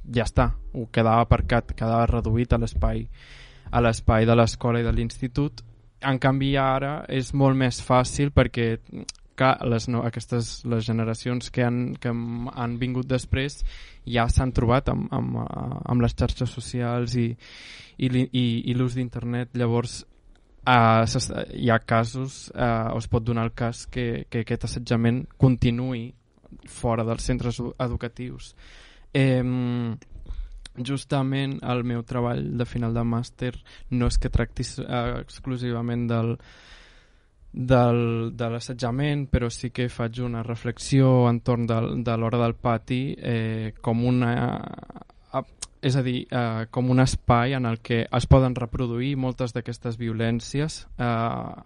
ja 0.09 0.25
està, 0.25 0.51
ho 0.73 0.89
quedava 0.89 1.21
aparcat 1.29 1.77
quedava 1.77 2.09
reduït 2.09 2.53
a 2.53 2.61
l'espai 2.65 3.05
a 3.73 3.81
l'espai 3.83 4.25
de 4.25 4.37
l'escola 4.37 4.81
i 4.81 4.87
de 4.87 4.93
l'institut 4.97 5.65
en 6.07 6.19
canvi 6.23 6.55
ara 6.61 7.01
és 7.09 7.33
molt 7.35 7.57
més 7.59 7.81
fàcil 7.83 8.31
perquè 8.35 8.77
clar, 9.37 9.59
les, 9.69 9.87
no, 9.93 10.03
aquestes 10.07 10.65
les 10.65 10.85
generacions 10.87 11.51
que 11.53 11.65
han, 11.67 11.81
que 12.01 12.09
han- 12.09 12.77
vingut 12.81 13.07
després 13.11 13.61
ja 14.09 14.25
s'han 14.33 14.53
trobat 14.57 14.89
amb, 14.93 15.09
amb, 15.13 15.41
eh, 15.43 15.79
amb 15.93 16.05
les 16.05 16.15
xarxes 16.17 16.51
socials 16.51 17.17
i, 17.21 17.29
i, 17.99 18.07
i, 18.09 18.45
i 18.71 18.75
l'ús 18.75 18.95
d'internet. 18.97 19.53
Llavors 19.59 20.01
uh, 20.67 21.05
hi 21.53 21.71
ha 21.71 21.79
casos 21.85 22.47
uh, 22.55 22.95
o 22.95 22.99
es 23.03 23.09
pot 23.13 23.25
donar 23.25 23.45
el 23.51 23.53
cas 23.55 23.85
que, 23.87 24.25
que 24.31 24.45
aquest 24.47 24.65
assetjament 24.71 25.25
continuï 25.37 26.09
fora 26.71 27.05
dels 27.05 27.25
centres 27.27 27.59
edu- 27.61 27.75
educatius. 27.83 28.55
Eh, 29.13 29.43
justament 30.85 31.59
el 31.63 31.85
meu 31.85 32.03
treball 32.03 32.43
de 32.59 32.67
final 32.69 32.95
de 32.95 33.05
màster 33.05 33.53
no 33.91 34.09
és 34.11 34.19
que 34.19 34.33
tractis 34.33 34.77
uh, 34.81 35.19
exclusivament 35.21 36.07
del, 36.11 36.37
del, 37.57 38.01
de 38.37 38.49
l'assetjament, 38.53 39.27
però 39.33 39.49
sí 39.51 39.71
que 39.73 39.89
faig 39.89 40.21
una 40.25 40.43
reflexió 40.45 41.27
entorn 41.31 41.67
de, 41.67 41.79
de 42.05 42.17
l'hora 42.17 42.43
del 42.45 42.55
pati 42.55 43.17
eh, 43.17 43.73
com 43.81 44.05
una... 44.05 44.35
A, 45.33 45.43
és 45.87 45.97
a 45.97 46.03
dir, 46.03 46.27
eh, 46.29 46.67
com 46.73 46.91
un 46.91 47.01
espai 47.01 47.55
en 47.55 47.67
el 47.69 47.81
que 47.85 48.05
es 48.05 48.27
poden 48.27 48.57
reproduir 48.57 49.15
moltes 49.21 49.55
d'aquestes 49.55 49.99
violències 50.01 50.83
eh, 50.99 51.57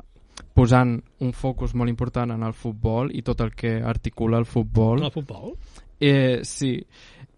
posant 0.54 0.96
un 1.24 1.32
focus 1.32 1.74
molt 1.74 1.90
important 1.90 2.34
en 2.34 2.42
el 2.46 2.54
futbol 2.54 3.10
i 3.16 3.22
tot 3.26 3.40
el 3.40 3.54
que 3.56 3.78
articula 3.80 4.38
el 4.38 4.46
futbol. 4.46 5.02
El 5.02 5.14
futbol? 5.14 5.54
Eh, 6.00 6.40
sí, 6.44 6.74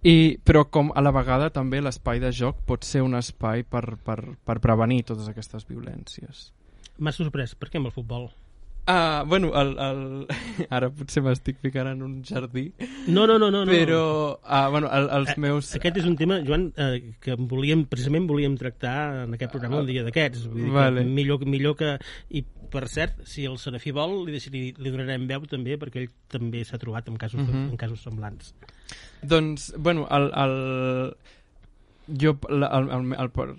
I, 0.03 0.39
però 0.43 0.65
com 0.71 0.91
a 0.95 1.01
la 1.05 1.13
vegada 1.15 1.51
també 1.55 1.79
l'espai 1.81 2.19
de 2.23 2.33
joc 2.35 2.65
pot 2.67 2.83
ser 2.85 3.03
un 3.07 3.15
espai 3.15 3.63
per, 3.63 3.85
per, 4.03 4.19
per 4.45 4.57
prevenir 4.61 5.05
totes 5.07 5.29
aquestes 5.31 5.67
violències. 5.69 6.49
M'ha 6.99 7.13
sorprès. 7.15 7.55
Per 7.55 7.69
què 7.71 7.79
amb 7.79 7.87
el 7.87 7.95
futbol? 7.95 8.31
Ah, 8.91 9.23
bueno, 9.25 9.53
el, 9.55 9.77
el... 9.79 10.01
ara 10.75 10.89
potser 10.91 11.23
m'estic 11.23 11.61
ficant 11.63 11.87
en 11.93 12.01
un 12.03 12.17
jardí, 12.27 12.73
No, 13.07 13.29
no, 13.31 13.37
no. 13.39 13.49
no 13.55 13.61
no. 13.65 13.71
però 13.71 14.01
ah, 14.43 14.65
bueno, 14.75 14.89
el, 14.91 15.07
els 15.21 15.31
Eh, 15.31 15.39
meus... 15.39 15.69
Aquest 15.79 16.01
és 16.03 16.09
un 16.11 16.17
tema, 16.19 16.41
Joan, 16.43 16.73
eh, 16.75 17.15
que 17.23 17.37
volíem, 17.39 17.85
precisament 17.87 18.27
volíem 18.27 18.57
tractar 18.59 18.97
en 19.29 19.39
aquest 19.39 19.55
programa 19.55 19.85
un 19.85 19.87
dia 19.87 20.03
d'aquests. 20.03 20.49
Vale. 20.75 21.05
que 21.07 21.15
millor, 21.15 21.47
millor 21.47 21.77
que... 21.79 21.93
I, 22.35 22.43
per 22.73 22.89
cert, 22.91 23.23
si 23.29 23.45
el 23.47 23.55
Serafí 23.63 23.93
vol, 23.95 24.25
li, 24.27 24.41
li, 24.51 24.65
li 24.75 24.91
donarem 24.91 25.29
veu 25.31 25.47
també, 25.47 25.79
perquè 25.79 26.03
ell 26.03 26.11
també 26.33 26.65
s'ha 26.67 26.79
trobat 26.83 27.07
en 27.13 27.21
casos, 27.23 27.39
Mhm. 27.47 27.69
en 27.71 27.77
casos 27.79 28.03
semblants. 28.03 28.51
Doncs, 29.23 29.73
bueno, 29.79 30.09
el, 30.11 30.31
el, 30.35 31.17
jo, 32.21 32.39
el, 32.49 32.65
el, 32.65 32.91
el, 32.91 33.13
el, 33.15 33.31
per, 33.31 33.53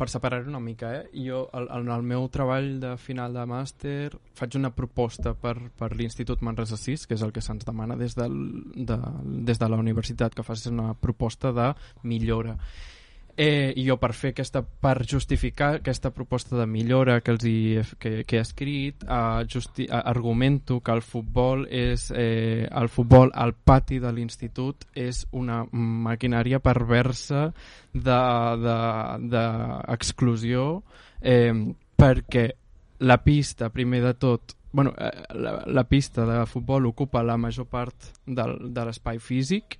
per 0.00 0.08
separar 0.08 0.46
una 0.48 0.60
mica, 0.60 0.94
eh? 0.96 1.10
jo 1.12 1.42
el, 1.52 1.66
el, 1.76 1.90
el 1.92 2.06
meu 2.08 2.24
treball 2.32 2.70
de 2.80 2.94
final 2.96 3.36
de 3.36 3.44
màster 3.44 4.08
faig 4.38 4.56
una 4.56 4.70
proposta 4.72 5.34
per, 5.36 5.56
per 5.76 5.90
l'Institut 5.92 6.40
Manresa 6.46 6.78
6, 6.80 7.04
que 7.04 7.18
és 7.18 7.24
el 7.26 7.34
que 7.36 7.44
se'ns 7.44 7.68
demana 7.68 7.98
des, 8.00 8.16
del, 8.16 8.38
de, 8.72 8.96
des 9.50 9.60
de 9.60 9.68
la 9.68 9.80
universitat, 9.82 10.32
que 10.32 10.46
facis 10.46 10.72
una 10.72 10.94
proposta 10.96 11.52
de 11.52 11.68
millora. 12.02 12.56
Eh, 13.40 13.72
I 13.80 13.86
jo 13.86 13.94
per 13.96 14.10
fer 14.12 14.34
aquesta, 14.34 14.60
per 14.60 15.06
justificar 15.08 15.78
aquesta 15.78 16.10
proposta 16.12 16.58
de 16.58 16.66
millora 16.68 17.20
que, 17.24 17.30
els 17.32 17.44
hi, 17.48 17.54
he- 17.80 17.96
que, 18.02 18.10
que 18.28 18.36
he 18.36 18.40
escrit, 18.44 19.04
eh, 19.06 19.46
justi, 19.48 19.86
eh, 19.86 19.96
argumento 19.96 20.80
que 20.84 20.92
el 20.92 21.00
futbol 21.00 21.62
és 21.70 22.10
eh, 22.12 22.66
el 22.68 22.90
futbol 22.92 23.30
al 23.32 23.54
pati 23.54 23.96
de 24.02 24.12
l'institut 24.12 24.84
és 24.92 25.22
una 25.32 25.62
maquinària 25.72 26.60
perversa 26.60 27.46
d'exclusió 29.30 30.82
de, 31.22 31.30
de, 31.30 31.30
eh, 31.30 31.54
perquè 31.96 32.44
la 33.00 33.16
pista, 33.24 33.70
primer 33.72 34.02
de 34.04 34.14
tot, 34.20 34.52
bueno, 34.72 34.92
eh, 34.98 35.10
la, 35.34 35.62
la 35.66 35.84
pista 35.88 36.26
de 36.26 36.44
futbol 36.46 36.86
ocupa 36.86 37.22
la 37.22 37.36
major 37.40 37.66
part 37.72 38.10
del, 38.26 38.58
de 38.74 38.84
l'espai 38.84 39.18
físic 39.18 39.78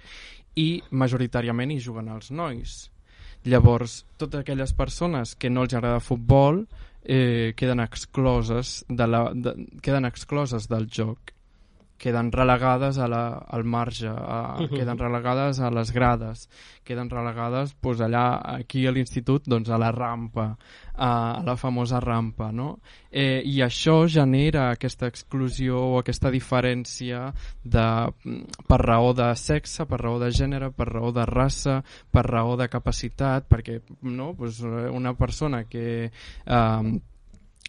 i 0.57 0.81
majoritàriament 0.91 1.71
hi 1.77 1.81
juguen 1.81 2.09
els 2.09 2.31
nois. 2.33 2.91
Llavors, 3.45 4.05
totes 4.21 4.43
aquelles 4.43 4.73
persones 4.77 5.35
que 5.35 5.51
no 5.51 5.65
els 5.65 5.75
agrada 5.75 6.03
futbol 6.05 6.67
eh, 7.03 7.55
queden 7.57 7.81
excloses 7.81 8.85
de 8.89 9.07
la, 9.09 9.23
de, 9.33 9.55
queden 9.81 10.05
excloses 10.05 10.69
del 10.69 10.89
joc 10.93 11.33
queden 12.01 12.33
relegades 12.33 12.97
a 12.99 13.07
la, 13.13 13.25
al 13.47 13.65
marge, 13.65 14.09
a, 14.09 14.57
Mhm. 14.61 14.71
queden 14.73 14.99
relegades 14.99 15.61
a 15.61 15.71
les 15.71 15.93
grades, 15.93 16.49
queden 16.83 17.11
relegades 17.11 17.75
pues, 17.79 18.01
allà, 18.01 18.41
aquí 18.43 18.87
a 18.87 18.91
l'institut, 18.93 19.45
doncs, 19.47 19.69
a 19.69 19.77
la 19.79 19.91
rampa, 19.93 20.57
a, 20.97 21.11
a 21.41 21.43
la 21.45 21.57
famosa 21.57 22.01
rampa, 22.01 22.51
no? 22.53 22.79
Eh, 23.11 23.43
I 23.45 23.61
això 23.61 24.09
genera 24.09 24.71
aquesta 24.71 25.07
exclusió 25.07 25.77
o 25.77 25.99
aquesta 26.01 26.31
diferència 26.31 27.35
de, 27.63 27.87
per 28.67 28.81
raó 28.81 29.13
de 29.13 29.29
sexe, 29.37 29.85
per 29.87 30.01
raó 30.01 30.19
de 30.19 30.31
gènere, 30.31 30.71
per 30.73 30.89
raó 30.89 31.13
de 31.13 31.27
raça, 31.27 31.83
per 32.11 32.25
raó 32.25 32.57
de 32.57 32.69
capacitat, 32.69 33.45
perquè 33.49 33.83
no? 34.03 34.33
pues, 34.35 34.61
una 34.63 35.13
persona 35.15 35.65
que... 35.65 36.11
Eh, 36.47 37.01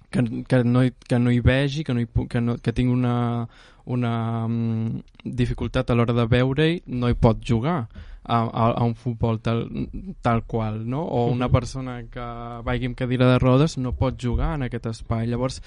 que, 0.09 0.23
que, 0.47 0.63
no, 0.63 0.83
hi- 0.83 0.93
que 1.07 1.19
no 1.19 1.31
hi 1.31 1.39
vegi, 1.39 1.83
que, 1.83 1.93
no 1.93 2.01
hi, 2.01 2.07
que, 2.29 2.41
no, 2.41 2.57
que 2.57 2.73
tingui 2.73 2.93
una, 2.93 3.47
una 3.85 4.13
um, 4.45 5.01
dificultat 5.23 5.89
a 5.89 5.95
l'hora 5.95 6.13
de 6.13 6.25
veure-hi, 6.27 6.81
no 6.87 7.09
hi 7.09 7.15
pot 7.19 7.39
jugar 7.47 7.87
a, 8.23 8.37
a, 8.37 8.65
a 8.71 8.83
un 8.83 8.95
futbol 8.95 9.39
tal, 9.41 9.63
tal 10.21 10.43
qual, 10.45 10.83
no? 10.87 11.01
O 11.03 11.27
una 11.31 11.49
persona 11.49 12.01
que 12.11 12.25
vagi 12.63 12.85
amb 12.91 12.95
cadira 12.99 13.27
de 13.31 13.39
rodes 13.39 13.77
no 13.77 13.93
pot 13.97 14.19
jugar 14.21 14.55
en 14.55 14.67
aquest 14.67 14.85
espai. 14.91 15.27
Llavors, 15.27 15.61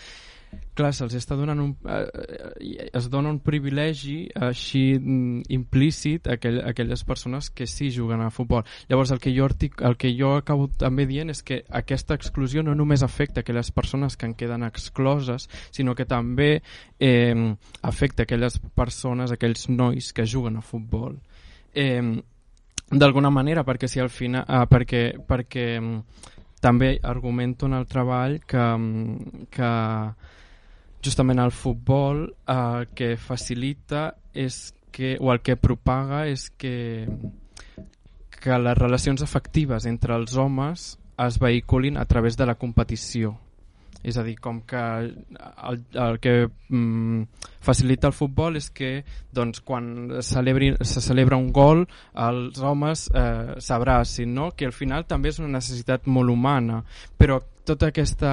clar, 0.74 0.90
se'ls 0.96 1.14
està 1.18 1.36
donant 1.38 1.60
un, 1.62 1.72
eh, 1.90 2.88
es 2.92 3.08
dona 3.12 3.30
un 3.32 3.40
privilegi 3.44 4.28
així 4.34 4.98
mm, 4.98 5.46
implícit 5.54 6.28
a, 6.28 6.36
aquell, 6.38 6.60
a 6.62 6.72
aquelles 6.72 7.04
persones 7.04 7.50
que 7.50 7.66
sí 7.70 7.90
juguen 7.94 8.22
a 8.24 8.30
futbol. 8.34 8.64
Llavors 8.88 9.14
el 9.14 9.22
que, 9.22 9.32
jo 9.36 9.46
artic, 9.48 9.80
el 9.82 9.96
que 10.00 10.12
jo 10.16 10.34
acabo 10.38 10.68
també 10.80 11.06
dient 11.10 11.32
és 11.34 11.42
que 11.46 11.62
aquesta 11.68 12.18
exclusió 12.18 12.62
no 12.62 12.74
només 12.74 13.04
afecta 13.06 13.42
aquelles 13.44 13.70
persones 13.74 14.16
que 14.16 14.26
en 14.30 14.34
queden 14.34 14.66
excloses, 14.66 15.48
sinó 15.70 15.94
que 15.94 16.06
també 16.06 16.62
eh, 16.98 17.56
afecta 17.82 18.24
aquelles 18.24 18.60
persones, 18.74 19.32
aquells 19.32 19.68
nois 19.68 20.12
que 20.12 20.26
juguen 20.26 20.58
a 20.58 20.64
futbol. 20.64 21.18
Eh, 21.74 22.22
d'alguna 22.90 23.30
manera 23.30 23.64
perquè 23.64 23.88
si 23.88 24.00
al 24.00 24.10
final 24.12 24.44
eh, 24.46 24.66
perquè, 24.70 25.02
perquè 25.26 25.66
mm, 25.80 26.00
també 26.64 26.98
argumento 27.02 27.66
en 27.66 27.74
el 27.74 27.86
treball 27.86 28.38
que, 28.46 28.58
mm, 28.58 29.48
que 29.50 29.70
justament 31.04 31.40
el 31.42 31.52
futbol 31.52 32.26
eh, 32.48 32.86
que 32.96 33.14
facilita 33.20 34.14
és 34.32 34.74
que, 34.94 35.16
o 35.20 35.32
el 35.32 35.42
que 35.44 35.56
propaga 35.60 36.24
és 36.30 36.48
que, 36.56 37.06
que 38.40 38.58
les 38.58 38.78
relacions 38.78 39.22
afectives 39.22 39.86
entre 39.90 40.16
els 40.16 40.36
homes 40.36 40.94
es 41.24 41.38
vehiculin 41.38 41.98
a 41.98 42.06
través 42.10 42.36
de 42.36 42.46
la 42.46 42.56
competició 42.58 43.36
És 44.04 44.18
a 44.20 44.22
dir, 44.22 44.34
com 44.36 44.60
que 44.68 44.76
el, 44.76 45.78
el 45.96 46.18
que 46.20 46.34
mm, 46.68 47.22
facilita 47.64 48.10
el 48.10 48.12
futbol 48.12 48.58
és 48.60 48.68
que 48.68 48.98
doncs, 49.32 49.62
quan 49.64 50.20
celebri, 50.20 50.74
se 50.84 51.00
celebra 51.00 51.38
un 51.40 51.48
gol 51.56 51.86
els 52.26 52.60
homes 52.60 53.06
eh, 53.16 53.56
s'abracin, 53.64 54.34
no? 54.36 54.50
que 54.52 54.68
al 54.68 54.76
final 54.76 55.08
també 55.08 55.32
és 55.32 55.40
una 55.40 55.54
necessitat 55.56 56.04
molt 56.04 56.30
humana, 56.30 56.82
però 57.16 57.40
tota 57.64 57.88
aquesta, 57.90 58.32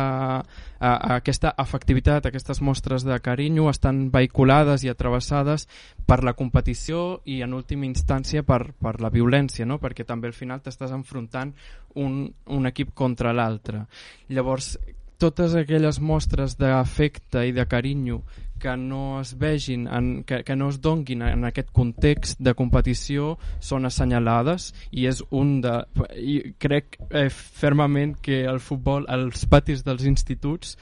eh, 0.79 0.97
aquesta 1.17 1.53
afectivitat, 1.57 2.25
aquestes 2.25 2.61
mostres 2.61 3.05
de 3.07 3.17
carinyo 3.19 3.69
estan 3.71 4.09
vehiculades 4.11 4.83
i 4.83 4.91
atravessades 4.91 5.67
per 6.05 6.21
la 6.23 6.33
competició 6.33 7.21
i 7.25 7.41
en 7.41 7.53
última 7.53 7.87
instància 7.87 8.43
per, 8.43 8.73
per 8.73 8.99
la 9.01 9.09
violència, 9.09 9.65
no? 9.65 9.79
perquè 9.79 10.05
també 10.05 10.29
al 10.29 10.37
final 10.37 10.61
t'estàs 10.61 10.93
enfrontant 10.95 11.53
un, 11.95 12.25
un 12.47 12.67
equip 12.67 12.93
contra 12.93 13.33
l'altre. 13.33 13.85
Llavors, 14.29 14.75
totes 15.21 15.53
aquelles 15.55 15.99
mostres 16.01 16.57
d'afecte 16.57 17.45
i 17.45 17.51
de 17.53 17.65
carinyo 17.69 18.21
que 18.61 18.75
no 18.77 19.19
es 19.21 19.33
vegin, 19.39 19.87
en, 19.87 20.23
que, 20.23 20.43
que 20.45 20.55
no 20.55 20.69
es 20.69 20.79
donguin 20.81 21.23
en 21.25 21.45
aquest 21.49 21.71
context 21.73 22.39
de 22.39 22.53
competició 22.57 23.35
són 23.59 23.89
assenyalades 23.89 24.71
i 24.91 25.07
és 25.09 25.23
un 25.29 25.59
de... 25.65 25.75
I 26.15 26.37
crec 26.61 26.99
eh, 27.09 27.27
fermament 27.31 28.15
que 28.21 28.43
el 28.47 28.61
futbol, 28.63 29.07
els 29.09 29.45
patis 29.49 29.85
dels 29.87 30.05
instituts 30.07 30.77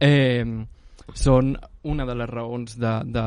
eh, 0.00 0.44
són 1.14 1.56
una 1.82 2.04
de 2.04 2.14
les 2.14 2.28
raons 2.28 2.74
de, 2.76 2.90
de 3.08 3.22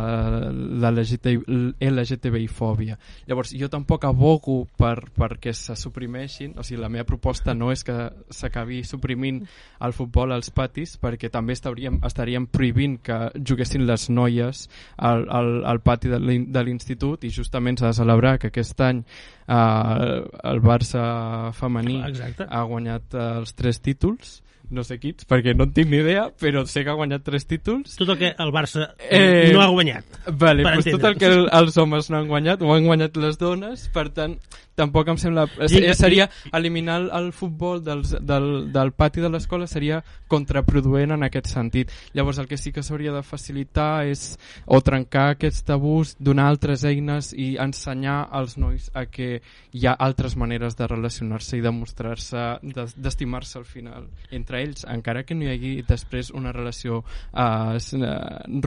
la 0.83 0.91
LGTBI-fòbia. 0.93 2.97
Llavors, 3.27 3.53
jo 3.57 3.69
tampoc 3.71 4.03
abogo 4.05 4.59
per, 4.77 5.07
perquè 5.15 5.53
se 5.57 5.73
suprimeixin, 5.79 6.53
o 6.59 6.63
sigui, 6.65 6.77
la 6.81 6.89
meva 6.93 7.07
proposta 7.09 7.55
no 7.57 7.71
és 7.73 7.81
que 7.87 7.95
s'acabi 8.33 8.83
suprimint 8.85 9.41
el 9.83 9.95
futbol 9.97 10.31
als 10.35 10.51
patis, 10.53 10.97
perquè 11.01 11.31
també 11.33 11.55
estaríem, 11.57 11.97
estaríem 12.05 12.45
prohibint 12.47 12.99
que 13.01 13.17
juguessin 13.41 13.87
les 13.89 14.05
noies 14.13 14.67
al, 14.97 15.25
al, 15.33 15.51
al 15.65 15.81
pati 15.81 16.13
de 16.13 16.21
l'in- 16.21 16.45
de 16.53 16.63
l'institut 16.63 17.23
i 17.25 17.33
justament 17.33 17.79
s'ha 17.81 17.89
de 17.89 17.97
celebrar 18.03 18.37
que 18.39 18.53
aquest 18.53 18.79
any 18.85 19.01
eh, 19.01 20.21
el 20.53 20.61
Barça 20.61 21.49
femení 21.57 22.03
Exacte. 22.05 22.45
ha 22.49 22.63
guanyat 22.69 23.17
eh, 23.17 23.29
els 23.41 23.53
tres 23.57 23.81
títols 23.81 24.42
no 24.73 24.83
sé 24.83 24.97
quins, 24.99 25.27
perquè 25.29 25.53
no 25.55 25.67
en 25.69 25.73
tinc 25.75 25.89
ni 25.91 26.01
idea 26.01 26.27
però 26.39 26.65
sé 26.67 26.83
que 26.83 26.89
ha 26.91 26.97
guanyat 26.97 27.23
tres 27.23 27.45
títols 27.47 27.95
Tot 27.99 28.09
el 28.09 28.17
que 28.19 28.33
el 28.37 28.51
Barça 28.55 28.89
Eh, 29.09 29.51
no 29.53 29.61
ha 29.61 29.67
guanyat. 29.69 30.05
Vale, 30.39 30.63
doncs 30.65 30.89
tot 30.91 31.03
el 31.11 31.17
que 31.21 31.29
el, 31.29 31.47
els 31.51 31.77
homes 31.77 32.09
no 32.09 32.17
han 32.19 32.27
guanyat 32.27 32.61
ho 32.61 32.73
han 32.73 32.85
guanyat 32.89 33.17
les 33.21 33.37
dones, 33.37 33.87
per 33.93 34.09
tant 34.09 34.37
tampoc 34.73 35.05
em 35.11 35.17
sembla... 35.21 35.43
Sí, 35.69 35.83
seria 35.93 36.25
eliminar 36.51 36.95
el, 37.03 37.09
el 37.13 37.27
futbol 37.31 37.83
dels, 37.85 38.15
del, 38.25 38.71
del 38.73 38.89
pati 38.97 39.21
de 39.21 39.29
l'escola 39.29 39.67
seria 39.69 39.99
contraproduent 40.27 41.11
en 41.13 41.21
aquest 41.27 41.45
sentit. 41.51 41.91
Llavors 42.17 42.39
el 42.41 42.47
que 42.49 42.57
sí 42.57 42.71
que 42.73 42.81
s'hauria 42.81 43.13
de 43.13 43.21
facilitar 43.21 44.07
és 44.09 44.23
o 44.65 44.79
trencar 44.81 45.27
aquests 45.35 45.61
tabús, 45.67 46.15
donar 46.17 46.47
altres 46.49 46.81
eines 46.89 47.35
i 47.37 47.51
ensenyar 47.61 48.23
als 48.33 48.57
nois 48.57 48.89
a 48.97 49.05
que 49.05 49.43
hi 49.77 49.85
ha 49.85 49.93
altres 49.93 50.33
maneres 50.41 50.73
de 50.79 50.87
relacionar-se 50.89 51.59
i 51.59 51.61
de 51.61 51.69
mostrar-se, 51.71 52.47
de- 52.63 52.87
d'estimar-se 52.97 53.59
al 53.61 53.69
final 53.69 54.09
entre 54.31 54.62
ells, 54.63 54.85
encara 54.89 55.25
que 55.27 55.35
no 55.37 55.45
hi 55.45 55.51
hagi 55.53 55.73
després 55.87 56.31
una 56.35 56.53
relació 56.55 57.03
eh, 57.03 57.77
eh, 57.77 58.15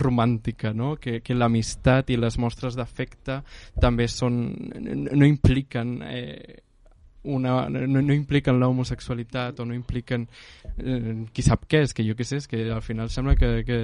romàntica, 0.00 0.72
no? 0.76 0.94
que, 1.00 1.20
que 1.24 1.36
l'amistat 1.36 2.12
i 2.12 2.20
les 2.20 2.38
mostres 2.38 2.76
d'afecte 2.78 3.40
també 3.80 4.08
són, 4.10 4.38
no, 4.76 5.26
impliquen 5.26 5.98
eh, 6.06 6.62
una, 7.26 7.68
no, 7.68 8.02
no 8.02 8.14
impliquen 8.14 8.60
l'homosexualitat 8.60 9.60
o 9.60 9.66
no 9.66 9.74
impliquen 9.74 10.26
eh, 10.78 11.26
qui 11.34 11.44
sap 11.44 11.66
què 11.70 11.82
és, 11.86 11.94
que 11.96 12.06
jo 12.06 12.14
què 12.18 12.26
sé, 12.26 12.40
és 12.42 12.48
que 12.50 12.62
al 12.72 12.84
final 12.86 13.10
sembla 13.12 13.36
que, 13.38 13.50
que, 13.66 13.78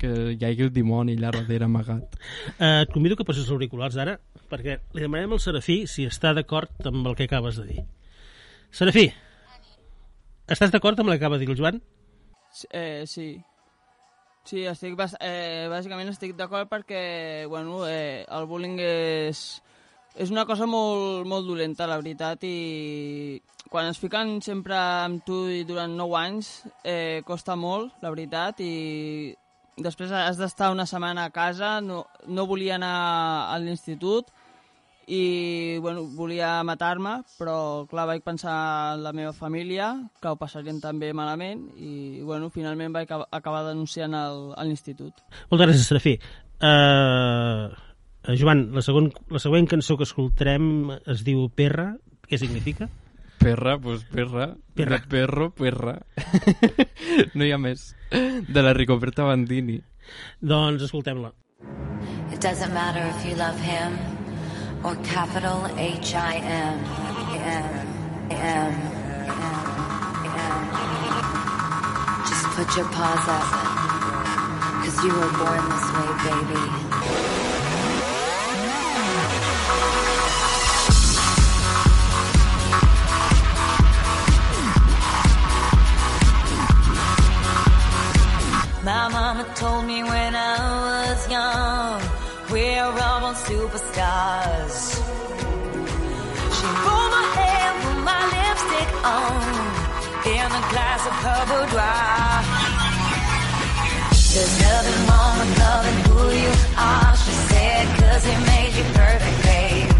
que 0.00 0.12
hi 0.34 0.44
hagi 0.48 0.66
el 0.66 0.74
dimoni 0.74 1.16
allà 1.18 1.32
darrere 1.38 1.68
amagat. 1.68 2.18
Eh, 2.58 2.82
et 2.82 2.92
convido 2.92 3.16
que 3.16 3.26
posis 3.28 3.46
els 3.46 3.54
auriculars 3.54 3.98
ara, 4.02 4.18
perquè 4.50 4.80
li 4.96 5.06
demanem 5.06 5.36
al 5.36 5.42
Serafí 5.42 5.84
si 5.90 6.06
està 6.10 6.34
d'acord 6.36 6.90
amb 6.90 7.06
el 7.06 7.18
que 7.18 7.30
acabes 7.30 7.62
de 7.62 7.68
dir. 7.70 7.86
Serafí, 8.74 9.08
estàs 10.50 10.72
d'acord 10.74 10.98
amb 10.98 11.10
el 11.10 11.16
que 11.16 11.24
acaba 11.24 11.38
de 11.38 11.46
dir 11.46 11.54
el 11.54 11.58
Joan? 11.58 11.80
Eh, 12.70 13.04
sí. 13.06 13.40
Sí, 14.44 14.64
estic 14.66 14.96
bas 14.98 15.14
eh, 15.20 15.68
bàsicament 15.70 16.08
estic 16.10 16.32
d'acord 16.38 16.68
perquè 16.70 17.46
bueno, 17.48 17.84
eh, 17.86 18.24
el 18.26 18.48
bullying 18.50 18.80
és, 18.82 19.42
és 20.16 20.32
una 20.32 20.46
cosa 20.48 20.66
molt, 20.66 21.28
molt 21.28 21.46
dolenta, 21.46 21.86
la 21.86 22.00
veritat, 22.00 22.42
i 22.48 23.38
quan 23.70 23.92
es 23.92 24.00
fiquen 24.00 24.40
sempre 24.42 24.74
amb 24.74 25.22
tu 25.26 25.44
i 25.52 25.62
durant 25.68 25.92
9 25.94 26.18
anys 26.18 26.50
eh, 26.82 27.20
costa 27.28 27.54
molt, 27.54 27.92
la 28.02 28.10
veritat, 28.10 28.64
i 28.64 29.36
després 29.78 30.10
has 30.10 30.40
d'estar 30.40 30.72
una 30.72 30.88
setmana 30.88 31.28
a 31.28 31.34
casa, 31.34 31.78
no, 31.84 32.06
no 32.26 32.48
volia 32.50 32.74
anar 32.80 32.96
a 33.52 33.58
l'institut, 33.62 34.32
i 35.10 35.78
bueno, 35.82 36.04
volia 36.14 36.60
matar-me, 36.62 37.16
però 37.38 37.86
clar, 37.90 38.06
vaig 38.06 38.22
pensar 38.22 38.54
en 38.94 39.02
la 39.02 39.10
meva 39.16 39.32
família, 39.34 39.88
que 40.22 40.30
ho 40.30 40.36
passarien 40.38 40.78
també 40.80 41.10
malament, 41.16 41.64
i 41.82 42.20
bueno, 42.22 42.50
finalment 42.54 42.94
vaig 42.94 43.10
acabar, 43.10 43.64
denunciant 43.66 44.14
al- 44.14 44.52
a 44.56 44.62
l'institut. 44.64 45.18
Moltes 45.50 45.66
gràcies, 45.66 45.88
Serafí. 45.90 46.14
Uh, 46.62 47.72
Joan, 48.38 48.68
la, 48.76 48.82
segon, 48.86 49.10
la 49.32 49.40
següent 49.42 49.66
cançó 49.66 49.96
que 49.98 50.06
escoltarem 50.06 50.92
es 51.10 51.24
diu 51.26 51.48
Perra. 51.50 51.94
Què 52.30 52.38
significa? 52.38 52.86
Perra, 53.40 53.78
doncs 53.80 54.04
perra, 54.12 54.50
Perra. 54.76 54.98
de 55.00 55.08
perro, 55.08 55.50
perra. 55.56 55.96
no 57.34 57.46
hi 57.46 57.50
ha 57.50 57.58
més. 57.58 57.94
De 58.12 58.62
la 58.62 58.74
Ricoberta 58.76 59.24
Bandini. 59.24 59.80
Doncs 60.44 60.84
escoltem-la. 60.86 61.32
It 62.30 62.38
doesn't 62.40 62.72
matter 62.74 63.02
if 63.08 63.24
you 63.26 63.34
love 63.36 63.58
him 63.60 64.19
or 64.82 64.94
capital 65.04 65.66
H 65.76 66.14
I 66.14 66.36
M 66.36 66.78
M 67.36 67.86
M 68.30 68.74
M. 70.24 70.62
Just 72.28 72.44
put 72.56 72.76
your 72.76 72.86
paws 72.86 73.28
up, 73.28 73.48
cause 74.82 74.96
you 75.04 75.12
were 75.12 75.32
born 75.40 75.62
this 75.72 75.86
way, 75.96 76.10
baby. 76.24 76.64
My 88.82 89.08
mama 89.08 89.44
told 89.54 89.84
me 89.84 90.02
when 90.02 90.34
I 90.34 90.56
was 90.88 91.28
young, 91.30 92.00
we're 92.50 92.82
all 92.82 92.92
born 92.94 93.34
superstars. 93.34 94.39
Glass 100.70 101.02
of 101.06 101.14
her 101.24 101.42
boudoir. 101.50 102.40
There's 104.32 104.54
nothing 104.62 104.98
wrong 105.08 105.34
with 105.40 105.58
loving 105.58 105.98
who 106.06 106.22
you 106.44 106.52
are, 106.78 107.16
she 107.16 107.32
said, 107.50 107.86
cause 107.98 108.24
it 108.32 108.40
made 108.52 108.72
you 108.78 108.84
perfect, 108.94 109.38
babe. 109.42 109.90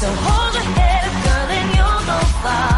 So 0.00 0.06
hold 0.26 0.52
your 0.54 0.68
head 0.78 1.02
up, 1.08 1.16
girl, 1.24 1.48
and 1.58 1.68
you'll 1.76 2.02
go 2.10 2.18
far. 2.42 2.75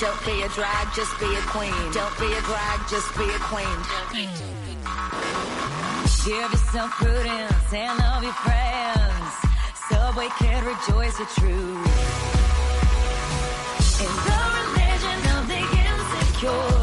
Don't 0.00 0.24
be 0.24 0.42
a 0.42 0.48
drag, 0.48 0.94
just 0.94 1.18
be 1.18 1.26
a 1.26 1.42
queen. 1.52 1.72
Don't 1.92 2.18
be 2.18 2.32
a 2.32 2.40
drag, 2.42 2.80
just 2.88 3.16
be 3.16 3.24
a 3.24 3.38
queen. 3.50 3.78
Give 6.24 6.50
yourself 6.50 6.90
prudence 6.92 7.72
and 7.72 7.98
love 7.98 8.22
your 8.22 8.32
friends. 8.32 9.32
Subway 9.88 10.28
kid, 10.38 10.62
rejoice 10.64 11.18
your 11.18 11.28
truth. 11.38 11.86
In 14.00 14.12
the 14.26 14.40
religion 14.58 15.20
of 15.36 15.42
the 15.48 15.62
insecure, 15.82 16.75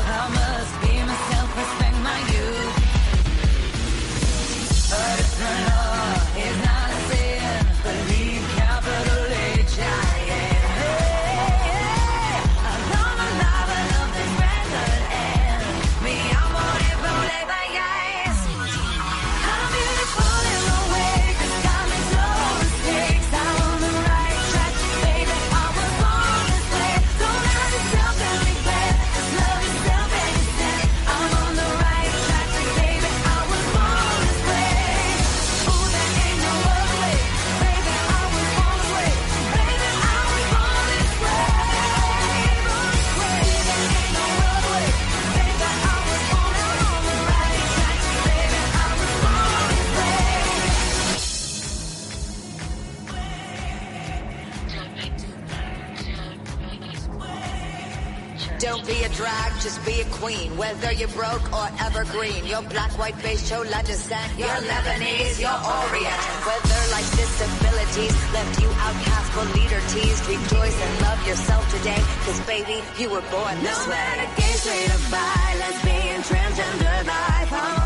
just 60.23 60.37
be 60.37 60.45
a 60.45 60.47
queen. 60.47 60.57
Whether 60.57 60.91
you're 60.93 61.07
broke 61.09 61.51
or 61.53 61.67
evergreen, 61.79 62.45
you're 62.45 62.61
black, 62.63 62.91
white, 62.97 63.21
beige, 63.21 63.49
chola 63.49 63.83
descent. 63.83 64.31
You're 64.37 64.47
Lebanese, 64.47 65.39
you're 65.39 65.49
Orient. 65.49 66.21
Whether 66.47 66.81
life's 66.91 67.15
disabilities 67.15 68.15
left 68.33 68.61
you 68.61 68.69
outcast 68.69 69.35
but 69.35 69.47
leader 69.55 69.81
teased, 69.89 70.27
rejoice 70.27 70.81
and 70.81 71.01
love 71.01 71.27
yourself 71.27 71.63
today. 71.77 72.01
Cause 72.25 72.39
baby, 72.45 72.81
you 72.97 73.09
were 73.09 73.23
born 73.31 73.55
this 73.61 73.87
No 73.87 73.91
way. 73.91 73.97
matter 73.97 74.41
gay, 74.41 74.53
straight 74.53 74.89
or 74.95 75.11
bi, 75.11 75.55
lesbian, 75.59 76.21
transgender 76.21 77.07
life, 77.07 77.82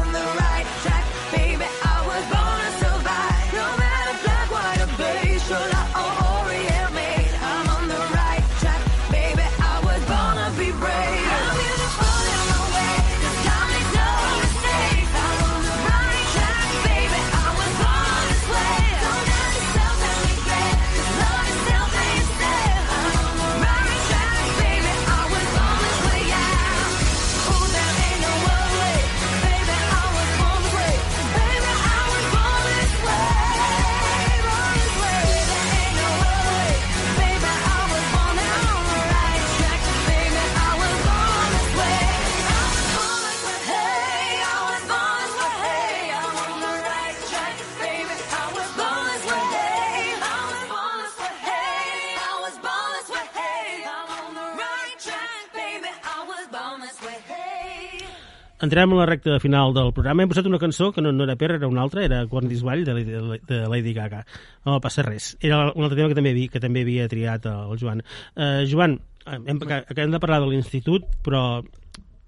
Entrem 58.68 58.92
a 58.92 58.96
la 59.00 59.06
recta 59.08 59.40
final 59.40 59.72
del 59.72 59.94
programa. 59.96 60.26
Hem 60.26 60.32
posat 60.32 60.48
una 60.50 60.60
cançó 60.60 60.90
que 60.92 61.00
no, 61.00 61.14
no 61.16 61.24
era 61.24 61.38
Per, 61.40 61.54
era 61.56 61.70
una 61.72 61.86
altra, 61.86 62.04
era 62.04 62.26
Quan 62.28 62.50
Disball, 62.52 62.84
de, 62.84 62.96
de, 63.00 63.40
de 63.48 63.60
Lady 63.72 63.94
Gaga. 63.96 64.26
No 64.68 64.82
passa 64.84 65.06
res. 65.08 65.36
Era 65.40 65.70
un 65.72 65.86
altre 65.86 65.96
tema 65.96 66.10
que 66.12 66.18
també, 66.18 66.34
vi, 66.36 66.48
que 66.52 66.60
també 66.60 66.84
havia 66.84 67.08
triat 67.08 67.48
el 67.48 67.78
Joan. 67.80 68.04
Uh, 68.36 68.66
Joan, 68.68 68.98
hem, 69.24 69.62
acabem 69.64 70.12
de 70.12 70.20
parlar 70.20 70.42
de 70.44 70.50
l'institut, 70.52 71.08
però 71.24 71.62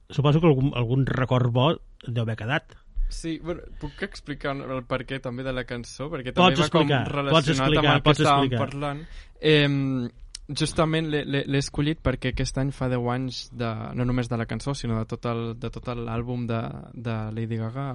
suposo 0.10 0.40
que 0.40 0.48
algun, 0.48 0.72
algun 0.80 1.04
record 1.10 1.52
bo 1.52 1.74
deu 2.08 2.24
haver 2.24 2.38
quedat. 2.40 2.78
Sí, 3.10 3.36
bueno, 3.44 3.66
puc 3.82 4.00
explicar 4.06 4.54
el 4.56 4.84
per 4.88 5.02
què 5.10 5.20
també 5.20 5.44
de 5.44 5.52
la 5.52 5.66
cançó? 5.68 6.08
Perquè 6.14 6.32
Pots 6.32 6.56
també 6.56 6.64
va 6.64 6.72
com 6.72 6.88
explicar, 6.88 7.04
relacionat 7.18 7.36
pots 7.36 7.54
explicar, 7.58 7.84
amb 7.84 7.92
el 7.92 8.00
que 8.00 8.08
pots 8.08 8.24
estàvem 8.24 8.48
explicar. 8.48 8.66
parlant. 8.70 9.06
Eh, 9.42 10.28
justament 10.58 11.08
l'he- 11.12 11.43
escollit 11.60 12.00
perquè 12.02 12.32
aquest 12.34 12.58
any 12.58 12.72
fa 12.74 12.88
10 12.89 13.06
anys 13.14 13.39
de, 13.54 13.70
no 13.95 14.06
només 14.06 14.30
de 14.32 14.38
la 14.39 14.45
cançó 14.50 14.74
sinó 14.74 14.97
de 15.00 15.06
tot 15.06 15.26
el- 15.30 15.54
de 15.60 15.70
tot 15.70 15.88
l'àlbum 15.95 16.47
de, 16.50 16.60
de 16.93 17.16
Lady 17.38 17.58
Gaga 17.58 17.88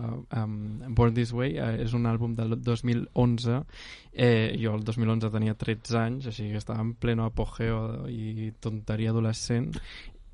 um, 0.44 0.54
Born 0.94 1.14
This 1.14 1.32
Way. 1.32 1.56
Eh, 1.58 1.82
és 1.84 1.94
un 1.94 2.06
àlbum 2.06 2.34
del 2.38 2.54
2011 2.62 3.64
eh, 4.12 4.56
jo 4.60 4.74
el 4.76 4.84
2011 4.84 5.30
tenia 5.34 5.54
13 5.58 5.98
anys 5.98 6.26
així 6.30 6.50
que 6.52 6.60
estava 6.62 6.80
en 6.84 6.94
pleno 6.94 7.24
apogeo 7.26 8.06
i 8.08 8.52
tonteria 8.60 9.10
adolescent 9.10 9.72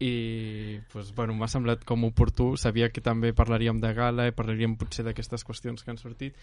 i 0.00 0.80
pues, 0.92 1.12
bueno, 1.14 1.34
m'ha 1.36 1.48
semblat 1.52 1.82
com 1.84 2.06
oportú 2.08 2.54
sabia 2.56 2.88
que 2.88 3.02
també 3.04 3.34
parlaríem 3.36 3.82
de 3.82 3.92
gala 3.94 4.30
i 4.30 4.34
parlaríem 4.36 4.78
potser 4.80 5.04
d'aquestes 5.04 5.44
qüestions 5.44 5.84
que 5.84 5.92
han 5.92 6.00
sortit 6.00 6.38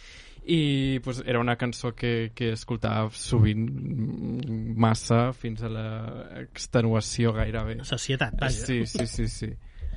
i 0.46 1.00
pues, 1.04 1.24
era 1.26 1.42
una 1.42 1.58
cançó 1.58 1.96
que, 1.98 2.32
que 2.38 2.52
escoltava 2.54 3.10
sovint 3.18 3.66
massa 4.78 5.32
fins 5.34 5.66
a 5.66 5.74
l'extenuació 5.74 7.34
gairebé 7.34 7.80
Societat, 7.82 8.38
vaja. 8.38 8.66
sí, 8.70 8.86
sí, 8.86 9.08
sí, 9.10 9.28
sí 9.28 9.52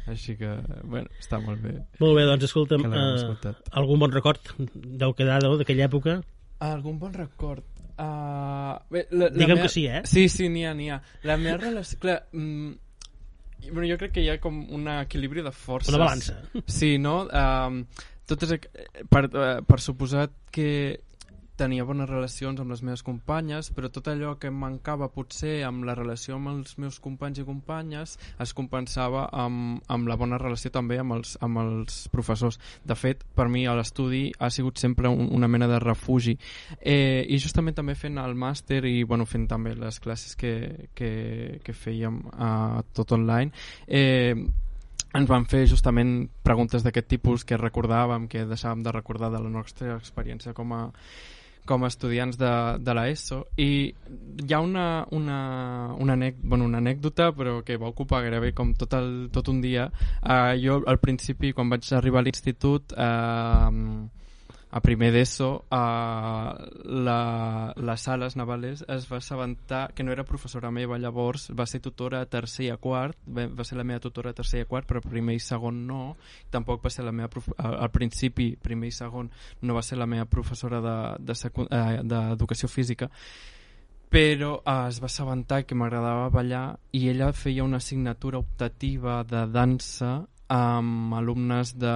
així 0.09 0.39
que, 0.41 0.57
bueno, 0.83 1.13
està 1.21 1.39
molt 1.45 1.61
bé 1.61 1.77
Molt 2.01 2.17
bé, 2.17 2.25
doncs 2.33 2.49
escolta'm, 2.49 2.89
uh, 2.89 3.55
algun 3.77 4.01
bon 4.01 4.17
record 4.17 4.55
deu 4.73 5.13
quedar 5.15 5.43
d'aquella 5.45 5.91
època? 5.91 6.23
Algun 6.65 6.97
bon 7.01 7.13
record? 7.13 7.65
Uh, 8.01 8.81
bé, 8.89 9.05
la, 9.13 9.29
la 9.29 9.35
Digue'm 9.35 9.59
meva... 9.59 9.67
que 9.69 9.73
sí, 9.73 9.85
eh? 9.85 10.01
Sí, 10.09 10.29
sí, 10.33 10.49
n'hi 10.49 10.65
ha, 10.65 10.73
n'hi 10.77 10.89
ha. 10.89 11.03
La 11.29 11.37
meva 11.37 11.59
relació... 11.61 11.99
Clar, 12.01 12.23
mm, 12.33 12.73
bueno, 13.73 13.87
jo 13.91 13.99
crec 14.01 14.13
que 14.17 14.23
hi 14.25 14.31
ha 14.33 14.39
com 14.41 14.63
un 14.73 14.89
equilibri 14.89 15.43
de 15.45 15.53
forces. 15.53 15.93
Una 15.95 16.05
balança. 16.05 16.39
Sí, 16.67 16.97
no? 16.99 17.27
Um, 17.29 17.85
totes, 18.27 18.53
aqu- 18.57 18.71
per, 19.11 19.25
uh, 19.35 19.63
per 19.67 19.81
suposat 19.81 20.33
que 20.51 21.01
tenia 21.61 21.85
bones 21.85 22.09
relacions 22.09 22.61
amb 22.63 22.73
les 22.73 22.81
meves 22.87 23.03
companyes, 23.05 23.69
però 23.77 23.91
tot 23.93 24.09
allò 24.09 24.33
que 24.41 24.49
em 24.49 24.57
mancava 24.57 25.11
potser 25.13 25.61
amb 25.67 25.85
la 25.85 25.95
relació 25.99 26.39
amb 26.39 26.55
els 26.55 26.77
meus 26.81 26.97
companys 27.05 27.43
i 27.43 27.45
companyes 27.45 28.17
es 28.41 28.55
compensava 28.57 29.27
amb, 29.43 29.83
amb 29.93 30.09
la 30.09 30.17
bona 30.21 30.39
relació 30.41 30.73
també 30.73 30.97
amb 31.03 31.19
els, 31.19 31.37
amb 31.45 31.61
els 31.61 32.01
professors. 32.13 32.57
De 32.85 32.97
fet, 32.97 33.27
per 33.37 33.51
mi 33.53 33.67
a 33.69 33.75
l'estudi 33.77 34.23
ha 34.39 34.49
sigut 34.51 34.81
sempre 34.81 35.11
un, 35.13 35.29
una 35.37 35.49
mena 35.49 35.69
de 35.69 35.81
refugi. 35.83 36.37
Eh, 36.81 37.27
I 37.29 37.39
justament 37.43 37.77
també 37.77 37.97
fent 37.99 38.17
el 38.23 38.35
màster 38.39 38.81
i 38.89 39.03
bueno, 39.05 39.29
fent 39.29 39.45
també 39.51 39.75
les 39.77 40.01
classes 40.01 40.37
que, 40.41 40.55
que, 40.97 41.13
que 41.65 41.77
fèiem 41.77 42.23
uh, 42.31 42.81
tot 42.97 43.13
online, 43.17 43.53
eh, 43.87 44.33
ens 45.11 45.29
van 45.29 45.45
fer 45.51 45.65
justament 45.67 46.15
preguntes 46.47 46.85
d'aquest 46.87 47.09
tipus 47.11 47.45
que 47.45 47.59
recordàvem, 47.59 48.29
que 48.31 48.47
deixàvem 48.49 48.85
de 48.87 48.95
recordar 48.95 49.33
de 49.35 49.43
la 49.43 49.53
nostra 49.53 49.97
experiència 49.97 50.55
com 50.55 50.73
a, 50.77 50.85
com 51.67 51.85
a 51.85 51.91
estudiants 51.91 52.39
de, 52.41 52.53
de 52.81 52.95
l'ESO. 52.97 53.41
I 53.61 53.71
hi 53.91 54.55
ha 54.55 54.61
una, 54.61 54.87
una, 55.17 55.41
una, 55.99 56.17
anec, 56.17 56.41
bueno, 56.43 56.65
una 56.65 56.79
anècdota 56.79 57.31
però 57.37 57.61
que 57.67 57.79
va 57.81 57.91
ocupar 57.91 58.23
gairebé 58.27 58.53
com 58.57 58.75
tot, 58.79 58.95
el, 58.99 59.29
tot 59.35 59.51
un 59.53 59.61
dia. 59.65 59.91
Uh, 60.23 60.55
jo 60.61 60.81
al 60.87 61.01
principi 61.03 61.53
quan 61.57 61.71
vaig 61.73 61.87
arribar 61.97 62.23
a 62.23 62.29
l'institut 62.29 62.97
uh, 62.97 63.71
a 64.71 64.81
primer 64.81 65.11
d'ESO 65.11 65.49
uh, 65.67 65.75
la, 66.85 67.75
la 67.75 67.97
Sales 67.97 68.37
Navales 68.39 68.85
es 68.87 69.09
va 69.11 69.19
assabentar 69.19 69.93
que 69.95 70.05
no 70.05 70.13
era 70.13 70.25
professora 70.25 70.71
meva 70.71 70.99
llavors 70.99 71.49
va 71.59 71.67
ser 71.67 71.81
tutora 71.83 72.21
a 72.21 72.29
tercer 72.31 72.69
i 72.69 72.71
a 72.71 72.77
quart 72.77 73.19
va, 73.27 73.65
ser 73.67 73.81
la 73.81 73.85
meva 73.85 74.01
tutora 74.01 74.31
a 74.31 74.37
tercer 74.39 74.61
i 74.61 74.67
a 74.67 74.71
quart 74.71 74.87
però 74.87 75.03
primer 75.03 75.35
i 75.35 75.43
segon 75.43 75.87
no 75.89 76.17
tampoc 76.51 76.85
va 76.85 76.91
ser 76.95 77.05
la 77.05 77.13
meva 77.13 77.43
al 77.59 77.91
principi 77.91 78.53
primer 78.57 78.93
i 78.93 78.95
segon 78.95 79.31
no 79.63 79.75
va 79.75 79.83
ser 79.83 79.99
la 79.99 80.07
meva 80.07 80.29
professora 80.31 80.81
d'educació 80.81 81.27
de, 81.27 81.41
secu- 81.43 82.69
eh, 82.71 82.71
física 82.71 83.11
però 84.11 84.63
eh, 84.63 84.87
es 84.87 85.03
va 85.03 85.11
assabentar 85.11 85.65
que 85.67 85.75
m'agradava 85.75 86.31
ballar 86.31 86.79
i 86.93 87.09
ella 87.09 87.33
feia 87.33 87.67
una 87.67 87.83
assignatura 87.83 88.39
optativa 88.39 89.25
de 89.25 89.47
dansa 89.51 90.15
amb 90.51 91.15
alumnes 91.15 91.77
de 91.79 91.95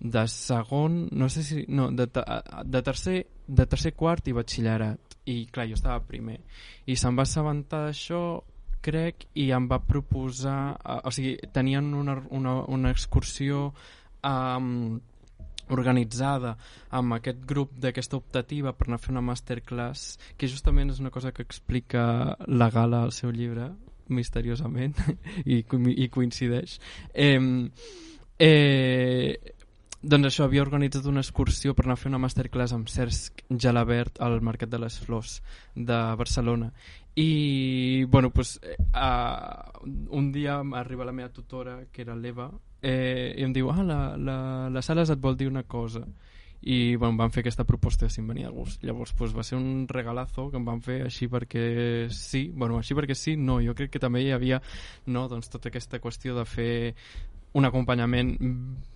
de 0.00 0.26
segon, 0.28 1.08
no 1.12 1.28
sé 1.28 1.42
si... 1.42 1.64
No, 1.68 1.90
de, 1.90 2.08
de, 2.08 2.82
tercer, 2.82 3.26
de 3.46 3.66
tercer 3.66 3.94
quart 3.94 4.28
i 4.28 4.36
batxillerat. 4.36 5.18
I 5.30 5.46
clar, 5.52 5.68
jo 5.70 5.78
estava 5.78 6.02
primer. 6.04 6.40
I 6.86 6.96
se'n 7.00 7.16
va 7.16 7.24
assabentar 7.24 7.86
d'això, 7.86 8.20
crec, 8.84 9.28
i 9.40 9.48
em 9.56 9.68
va 9.70 9.80
proposar... 9.80 10.76
eh, 10.76 11.00
o 11.08 11.14
sigui, 11.14 11.38
tenien 11.52 11.92
una, 11.96 12.18
una, 12.36 12.58
una 12.68 12.92
excursió 12.92 13.70
um, 14.24 15.00
organitzada 15.72 16.54
amb 16.92 17.16
aquest 17.16 17.40
grup 17.48 17.72
d'aquesta 17.80 18.18
optativa 18.18 18.74
per 18.76 18.88
anar 18.88 19.00
a 19.00 19.04
fer 19.04 19.14
una 19.14 19.24
masterclass 19.24 20.18
que 20.36 20.50
justament 20.50 20.92
és 20.92 21.00
una 21.00 21.12
cosa 21.14 21.32
que 21.32 21.42
explica 21.42 22.36
la 22.46 22.70
Gala 22.70 23.02
al 23.04 23.14
seu 23.16 23.32
llibre 23.32 23.70
misteriosament 24.12 24.98
i, 25.54 25.62
i 25.64 26.08
coincideix 26.12 26.76
eh, 27.14 27.40
eh, 28.38 29.53
doncs 30.04 30.28
això, 30.28 30.44
havia 30.44 30.62
organitzat 30.64 31.06
una 31.08 31.22
excursió 31.24 31.72
per 31.74 31.86
anar 31.86 31.96
a 31.96 32.00
fer 32.00 32.10
una 32.10 32.20
masterclass 32.20 32.74
amb 32.76 32.90
Cesc 32.92 33.44
Gelabert 33.48 34.20
al 34.24 34.40
Mercat 34.44 34.70
de 34.72 34.80
les 34.82 34.98
Flors 35.00 35.38
de 35.74 35.98
Barcelona. 36.20 36.70
I 37.16 38.04
bueno, 38.10 38.30
pues, 38.30 38.58
uh, 38.60 39.88
un 40.10 40.30
dia 40.32 40.60
arriba 40.74 41.04
la 41.04 41.12
meva 41.12 41.32
tutora 41.32 41.84
que 41.92 42.02
era 42.02 42.16
l'Eva 42.16 42.50
eh, 42.82 43.34
i 43.38 43.44
em 43.46 43.52
diu 43.54 43.70
ah, 43.70 43.82
la, 43.82 43.98
la, 44.16 44.38
la 44.68 44.82
Sales 44.82 45.10
et 45.10 45.20
vol 45.20 45.38
dir 45.40 45.48
una 45.48 45.62
cosa. 45.62 46.04
I 46.64 46.96
bueno, 46.96 47.12
em 47.12 47.18
van 47.20 47.32
fer 47.32 47.42
aquesta 47.42 47.66
proposta 47.68 48.08
si 48.08 48.22
em 48.22 48.28
venia 48.28 48.48
de 48.48 48.56
gust. 48.56 48.84
Llavors 48.84 49.12
pues, 49.16 49.34
va 49.36 49.44
ser 49.44 49.58
un 49.58 49.86
regalazo 49.88 50.48
que 50.50 50.60
em 50.60 50.64
van 50.64 50.80
fer 50.84 51.02
així 51.04 51.28
perquè 51.32 52.08
sí 52.12 52.48
bueno, 52.54 52.78
així 52.80 52.96
perquè 52.96 53.16
sí, 53.16 53.36
no, 53.36 53.60
jo 53.64 53.76
crec 53.76 53.94
que 53.94 54.02
també 54.02 54.24
hi 54.24 54.32
havia 54.32 54.60
no, 55.06 55.28
doncs, 55.28 55.52
tota 55.52 55.68
aquesta 55.72 56.00
qüestió 56.00 56.36
de 56.36 56.44
fer 56.48 56.74
un 57.54 57.64
acompanyament 57.68 58.34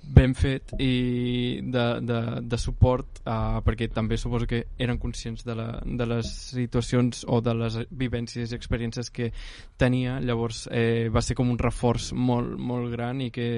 ben 0.09 0.35
fet 0.35 0.73
i 0.81 1.61
de, 1.63 1.85
de, 2.01 2.19
de 2.43 2.59
suport 2.59 3.21
uh, 3.23 3.61
perquè 3.65 3.91
també 3.93 4.17
suposo 4.19 4.49
que 4.51 4.63
eren 4.81 4.99
conscients 4.99 5.45
de, 5.45 5.55
la, 5.55 5.69
de 5.85 6.07
les 6.09 6.31
situacions 6.57 7.25
o 7.29 7.41
de 7.45 7.55
les 7.55 7.79
vivències 7.91 8.51
i 8.51 8.57
experiències 8.57 9.13
que 9.15 9.31
tenia 9.79 10.19
llavors 10.25 10.67
eh, 10.73 11.09
va 11.13 11.23
ser 11.23 11.37
com 11.39 11.53
un 11.53 11.61
reforç 11.61 12.13
molt, 12.17 12.57
molt 12.59 12.91
gran 12.95 13.21
i 13.21 13.31
que, 13.31 13.49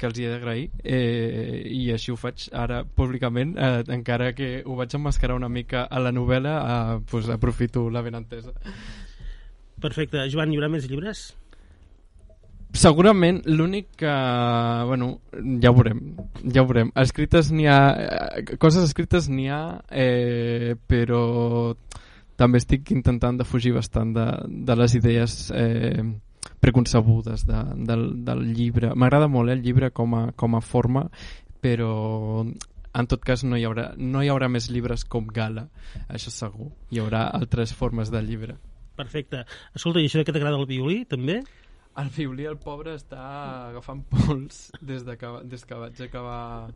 que 0.00 0.08
els 0.08 0.18
hi 0.18 0.26
he 0.26 0.32
d'agrair 0.32 0.70
eh, 0.82 1.62
i 1.68 1.84
així 1.92 2.14
ho 2.14 2.18
faig 2.18 2.48
ara 2.56 2.82
públicament 2.84 3.54
eh, 3.54 3.84
encara 3.92 4.32
que 4.32 4.62
ho 4.64 4.78
vaig 4.80 4.96
emmascarar 4.96 5.36
una 5.36 5.52
mica 5.52 5.84
a 5.84 6.00
la 6.00 6.14
novel·la 6.16 6.56
eh, 6.62 7.02
pues, 7.10 7.28
aprofito 7.28 7.90
la 7.90 8.02
benentesa 8.02 8.56
Perfecte. 9.78 10.24
Joan, 10.32 10.50
hi 10.50 10.58
haurà 10.58 10.72
més 10.72 10.88
llibres? 10.90 11.28
Segurament 12.76 13.40
l'únic 13.48 13.88
que... 13.96 14.12
Bueno, 14.86 15.20
ja 15.62 15.70
ho 15.72 15.76
veurem. 15.78 16.02
Ja 16.52 16.62
ho 16.62 16.68
veurem. 16.68 16.92
Escrites 17.00 17.50
n'hi 17.54 17.66
ha... 17.70 17.78
eh, 17.96 18.56
Coses 18.60 18.84
escrites 18.84 19.30
n'hi 19.32 19.48
ha, 19.48 19.62
eh, 19.88 20.74
però 20.88 21.22
també 22.38 22.60
estic 22.60 22.92
intentant 22.94 23.40
de 23.40 23.46
fugir 23.48 23.72
bastant 23.74 24.12
de, 24.14 24.26
de 24.68 24.76
les 24.78 24.94
idees 24.94 25.38
eh, 25.50 26.04
preconcebudes 26.60 27.46
de, 27.48 27.62
del, 27.88 28.04
del 28.24 28.44
llibre. 28.52 28.92
M'agrada 28.94 29.30
molt 29.32 29.50
eh, 29.50 29.56
el 29.56 29.64
llibre 29.64 29.90
com 29.90 30.14
a, 30.14 30.24
com 30.36 30.54
a 30.54 30.62
forma, 30.62 31.08
però 31.64 32.44
en 32.44 33.08
tot 33.10 33.24
cas 33.24 33.44
no 33.48 33.58
hi, 33.58 33.64
haurà, 33.66 33.92
no 33.96 34.22
hi 34.22 34.30
haurà 34.32 34.48
més 34.52 34.68
llibres 34.70 35.04
com 35.08 35.26
Gala, 35.34 35.68
això 36.08 36.32
segur. 36.34 36.70
Hi 36.92 37.00
haurà 37.02 37.28
altres 37.40 37.72
formes 37.76 38.12
de 38.12 38.22
llibre. 38.22 38.58
Perfecte. 38.98 39.44
Escolta, 39.74 40.02
i 40.02 40.08
això 40.08 40.22
que 40.26 40.34
t'agrada 40.34 40.58
el 40.58 40.66
violí, 40.66 41.04
també? 41.08 41.40
El 41.98 42.10
violí, 42.14 42.44
el 42.46 42.58
pobre, 42.62 42.94
està 42.94 43.20
agafant 43.72 44.04
pols 44.12 44.68
des, 44.80 45.02
de 45.06 45.16
que, 45.18 45.32
des 45.50 45.64
que 45.66 45.78
vaig 45.80 46.02
acabar 46.06 46.70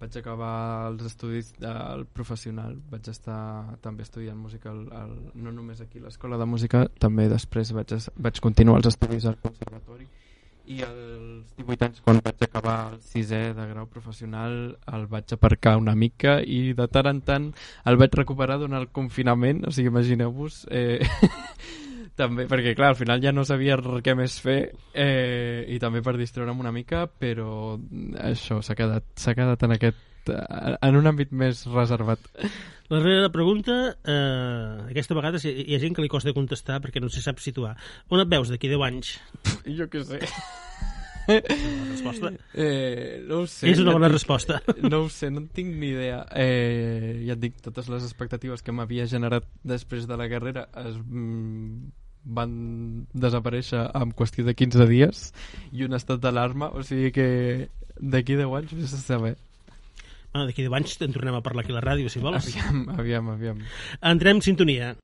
vaig 0.00 0.16
acabar 0.18 0.90
els 0.90 1.06
estudis 1.08 1.52
del 1.60 2.04
professional. 2.18 2.74
Vaig 2.90 3.08
estar 3.08 3.78
també 3.84 4.04
estudiant 4.04 4.36
música 4.36 4.72
al, 4.72 4.82
al, 4.92 5.16
no 5.34 5.54
només 5.54 5.80
aquí 5.80 6.02
a 6.02 6.08
l'escola 6.08 6.36
de 6.36 6.48
música, 6.50 6.84
també 7.00 7.30
després 7.32 7.72
vaig, 7.76 7.96
vaig 8.16 8.42
continuar 8.44 8.82
els 8.82 8.92
estudis 8.92 9.28
al 9.30 9.40
conservatori 9.40 10.08
i 10.66 10.80
als 10.82 11.52
18 11.60 11.86
anys 11.86 12.00
quan 12.02 12.18
vaig 12.24 12.40
acabar 12.42 12.76
el 12.90 12.98
sisè 13.06 13.52
de 13.54 13.66
grau 13.70 13.86
professional 13.86 14.56
el 14.92 15.06
vaig 15.10 15.34
aparcar 15.36 15.76
una 15.78 15.94
mica 15.94 16.40
i 16.42 16.72
de 16.74 16.88
tant 16.90 17.06
en 17.12 17.20
tant 17.22 17.46
el 17.86 17.98
vaig 18.00 18.18
recuperar 18.18 18.58
durant 18.58 18.80
el 18.80 18.88
confinament, 18.90 19.62
o 19.66 19.70
sigui, 19.70 19.92
imagineu-vos 19.94 20.64
eh, 20.74 20.98
també, 22.16 22.46
perquè 22.50 22.74
clar, 22.76 22.90
al 22.94 22.98
final 22.98 23.22
ja 23.22 23.32
no 23.32 23.44
sabia 23.44 23.76
què 23.76 24.14
més 24.18 24.38
fer 24.42 24.58
eh, 24.94 25.64
i 25.68 25.78
també 25.82 26.02
per 26.02 26.16
distreure'm 26.18 26.58
una 26.60 26.72
mica, 26.72 27.06
però 27.06 27.76
això 28.24 28.62
s'ha 28.64 28.74
quedat, 28.78 29.04
quedat 29.36 29.62
en 29.68 29.76
aquest 29.76 30.02
en 30.26 30.96
un 30.98 31.06
àmbit 31.06 31.30
més 31.30 31.60
reservat. 31.70 32.18
La 32.90 32.98
darrera 32.98 33.28
pregunta, 33.30 33.76
eh, 34.02 34.90
aquesta 34.90 35.14
vegada 35.14 35.38
hi 35.38 35.52
hi 35.68 35.76
ha 35.76 35.82
gent 35.82 35.94
que 35.94 36.02
li 36.02 36.10
costa 36.10 36.32
contestar 36.34 36.80
perquè 36.82 36.98
no 37.02 37.08
se 37.08 37.22
sap 37.22 37.38
situar. 37.38 37.76
On 38.10 38.18
et 38.22 38.28
veus 38.32 38.50
d'aquí 38.50 38.66
10 38.72 38.82
anys? 38.88 39.12
Jo 39.78 39.86
què 39.92 40.02
sé. 40.02 40.18
Resposta. 41.26 42.32
Eh, 42.54 43.24
no 43.26 43.40
ho 43.42 43.46
sé. 43.50 43.70
És 43.70 43.80
una 43.82 43.90
ja 43.92 43.96
bona 43.98 44.08
dic- 44.08 44.14
resposta. 44.18 44.60
No 44.90 45.04
ho 45.04 45.08
sé, 45.10 45.30
no 45.30 45.42
en 45.42 45.48
tinc 45.54 45.74
ni 45.74 45.88
idea. 45.94 46.24
Eh, 46.34 47.22
ja 47.26 47.34
et 47.34 47.40
dic, 47.42 47.56
totes 47.64 47.88
les 47.90 48.04
expectatives 48.06 48.62
que 48.62 48.74
m'havia 48.74 49.06
generat 49.10 49.46
després 49.66 50.06
de 50.06 50.16
la 50.18 50.28
carrera 50.30 50.68
es, 50.84 50.98
mm, 51.02 51.90
van 52.26 53.06
desaparèixer 53.14 53.86
en 53.94 54.12
qüestió 54.18 54.44
de 54.46 54.54
15 54.58 54.86
dies 54.90 55.26
i 55.72 55.86
un 55.86 55.94
estat 55.94 56.20
d'alarma, 56.22 56.72
o 56.74 56.82
sigui 56.82 57.12
que 57.14 57.26
d'aquí 57.96 58.36
10 58.36 58.50
anys 58.58 58.74
vés 58.76 58.94
a 58.94 59.02
saber. 59.02 59.34
Bueno, 60.32 60.50
d'aquí 60.50 60.66
10 60.66 60.74
anys 60.76 60.98
en 61.06 61.14
tornem 61.14 61.38
a 61.38 61.42
parlar 61.44 61.64
aquí 61.64 61.72
a 61.72 61.78
la 61.78 61.84
ràdio, 61.86 62.10
si 62.12 62.20
vols. 62.20 62.50
Aviam, 62.50 62.86
aviam, 62.98 63.34
aviam. 63.36 63.62
Entrem 64.02 64.42
en 64.42 64.44
sintonia. 64.44 64.96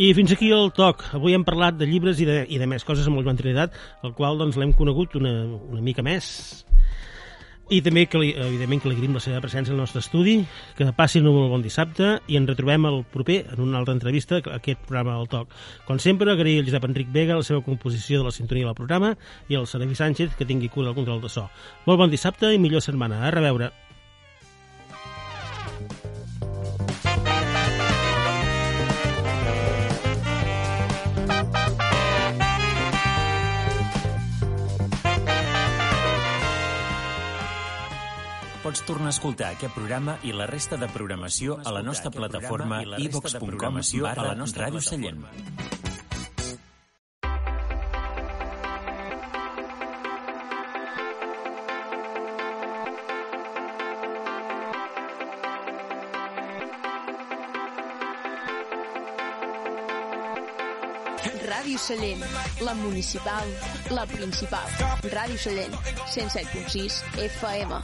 I 0.00 0.14
fins 0.16 0.30
aquí 0.32 0.46
el 0.48 0.70
toc. 0.72 1.02
Avui 1.12 1.34
hem 1.36 1.42
parlat 1.44 1.76
de 1.76 1.84
llibres 1.84 2.22
i 2.24 2.24
de, 2.24 2.38
i 2.48 2.56
de 2.56 2.64
més 2.70 2.86
coses 2.88 3.04
amb 3.04 3.18
el 3.20 3.26
Joan 3.26 3.36
Trinitat, 3.36 3.74
el 4.06 4.14
qual 4.16 4.38
doncs, 4.40 4.56
l'hem 4.56 4.72
conegut 4.72 5.18
una, 5.20 5.32
una 5.44 5.82
mica 5.84 6.00
més. 6.00 6.30
I 7.68 7.82
també, 7.84 8.06
que 8.08 8.22
li, 8.22 8.30
evidentment, 8.32 8.80
que 8.80 8.88
agraïm 8.88 9.18
la 9.18 9.20
seva 9.20 9.42
presència 9.44 9.74
al 9.74 9.82
nostre 9.82 10.00
estudi, 10.00 10.38
que 10.78 10.88
passin 10.96 11.28
un 11.28 11.36
molt 11.36 11.52
bon 11.52 11.66
dissabte 11.66 12.14
i 12.32 12.40
ens 12.40 12.48
retrobem 12.48 12.88
el 12.88 13.02
proper 13.12 13.42
en 13.52 13.60
una 13.66 13.76
altra 13.82 13.92
entrevista 13.98 14.40
a 14.40 14.56
aquest 14.56 14.80
programa 14.88 15.18
del 15.18 15.28
Toc. 15.36 15.52
Com 15.84 16.00
sempre, 16.00 16.32
agrair 16.32 16.62
al 16.62 16.70
Josep 16.70 16.88
Enric 16.88 17.12
Vega 17.12 17.36
la 17.36 17.44
seva 17.44 17.60
composició 17.68 18.22
de 18.22 18.30
la 18.30 18.34
sintonia 18.34 18.72
del 18.72 18.80
programa 18.80 19.12
i 19.52 19.60
al 19.60 19.68
Serevi 19.68 20.00
Sánchez 20.00 20.32
que 20.40 20.48
tingui 20.48 20.72
cura 20.72 20.88
del 20.88 20.96
control 21.02 21.20
de 21.20 21.28
so. 21.28 21.44
Molt 21.84 22.00
bon 22.00 22.16
dissabte 22.16 22.54
i 22.56 22.58
millor 22.58 22.80
setmana. 22.88 23.20
A 23.28 23.36
reveure. 23.36 23.68
Pots 38.80 38.88
tornar 38.88 39.10
a 39.10 39.12
escoltar 39.12 39.48
aquest 39.52 39.74
programa 39.76 40.14
i 40.24 40.30
la 40.32 40.46
resta 40.48 40.78
de 40.80 40.86
programació 40.94 41.58
a 41.68 41.74
la 41.76 41.82
nostra 41.84 42.08
plataforma 42.14 42.80
ivox.com 43.04 43.76
barra 44.06 44.32
Ràdio 44.40 44.80
Sallent. 44.88 45.20
Sallent, 61.80 62.24
la 62.60 62.74
municipal, 62.74 63.48
la 63.90 64.06
principal. 64.06 64.68
Ràdio 65.14 65.38
Sallent, 65.38 65.74
107.6 66.12 67.00
FM. 67.16 67.80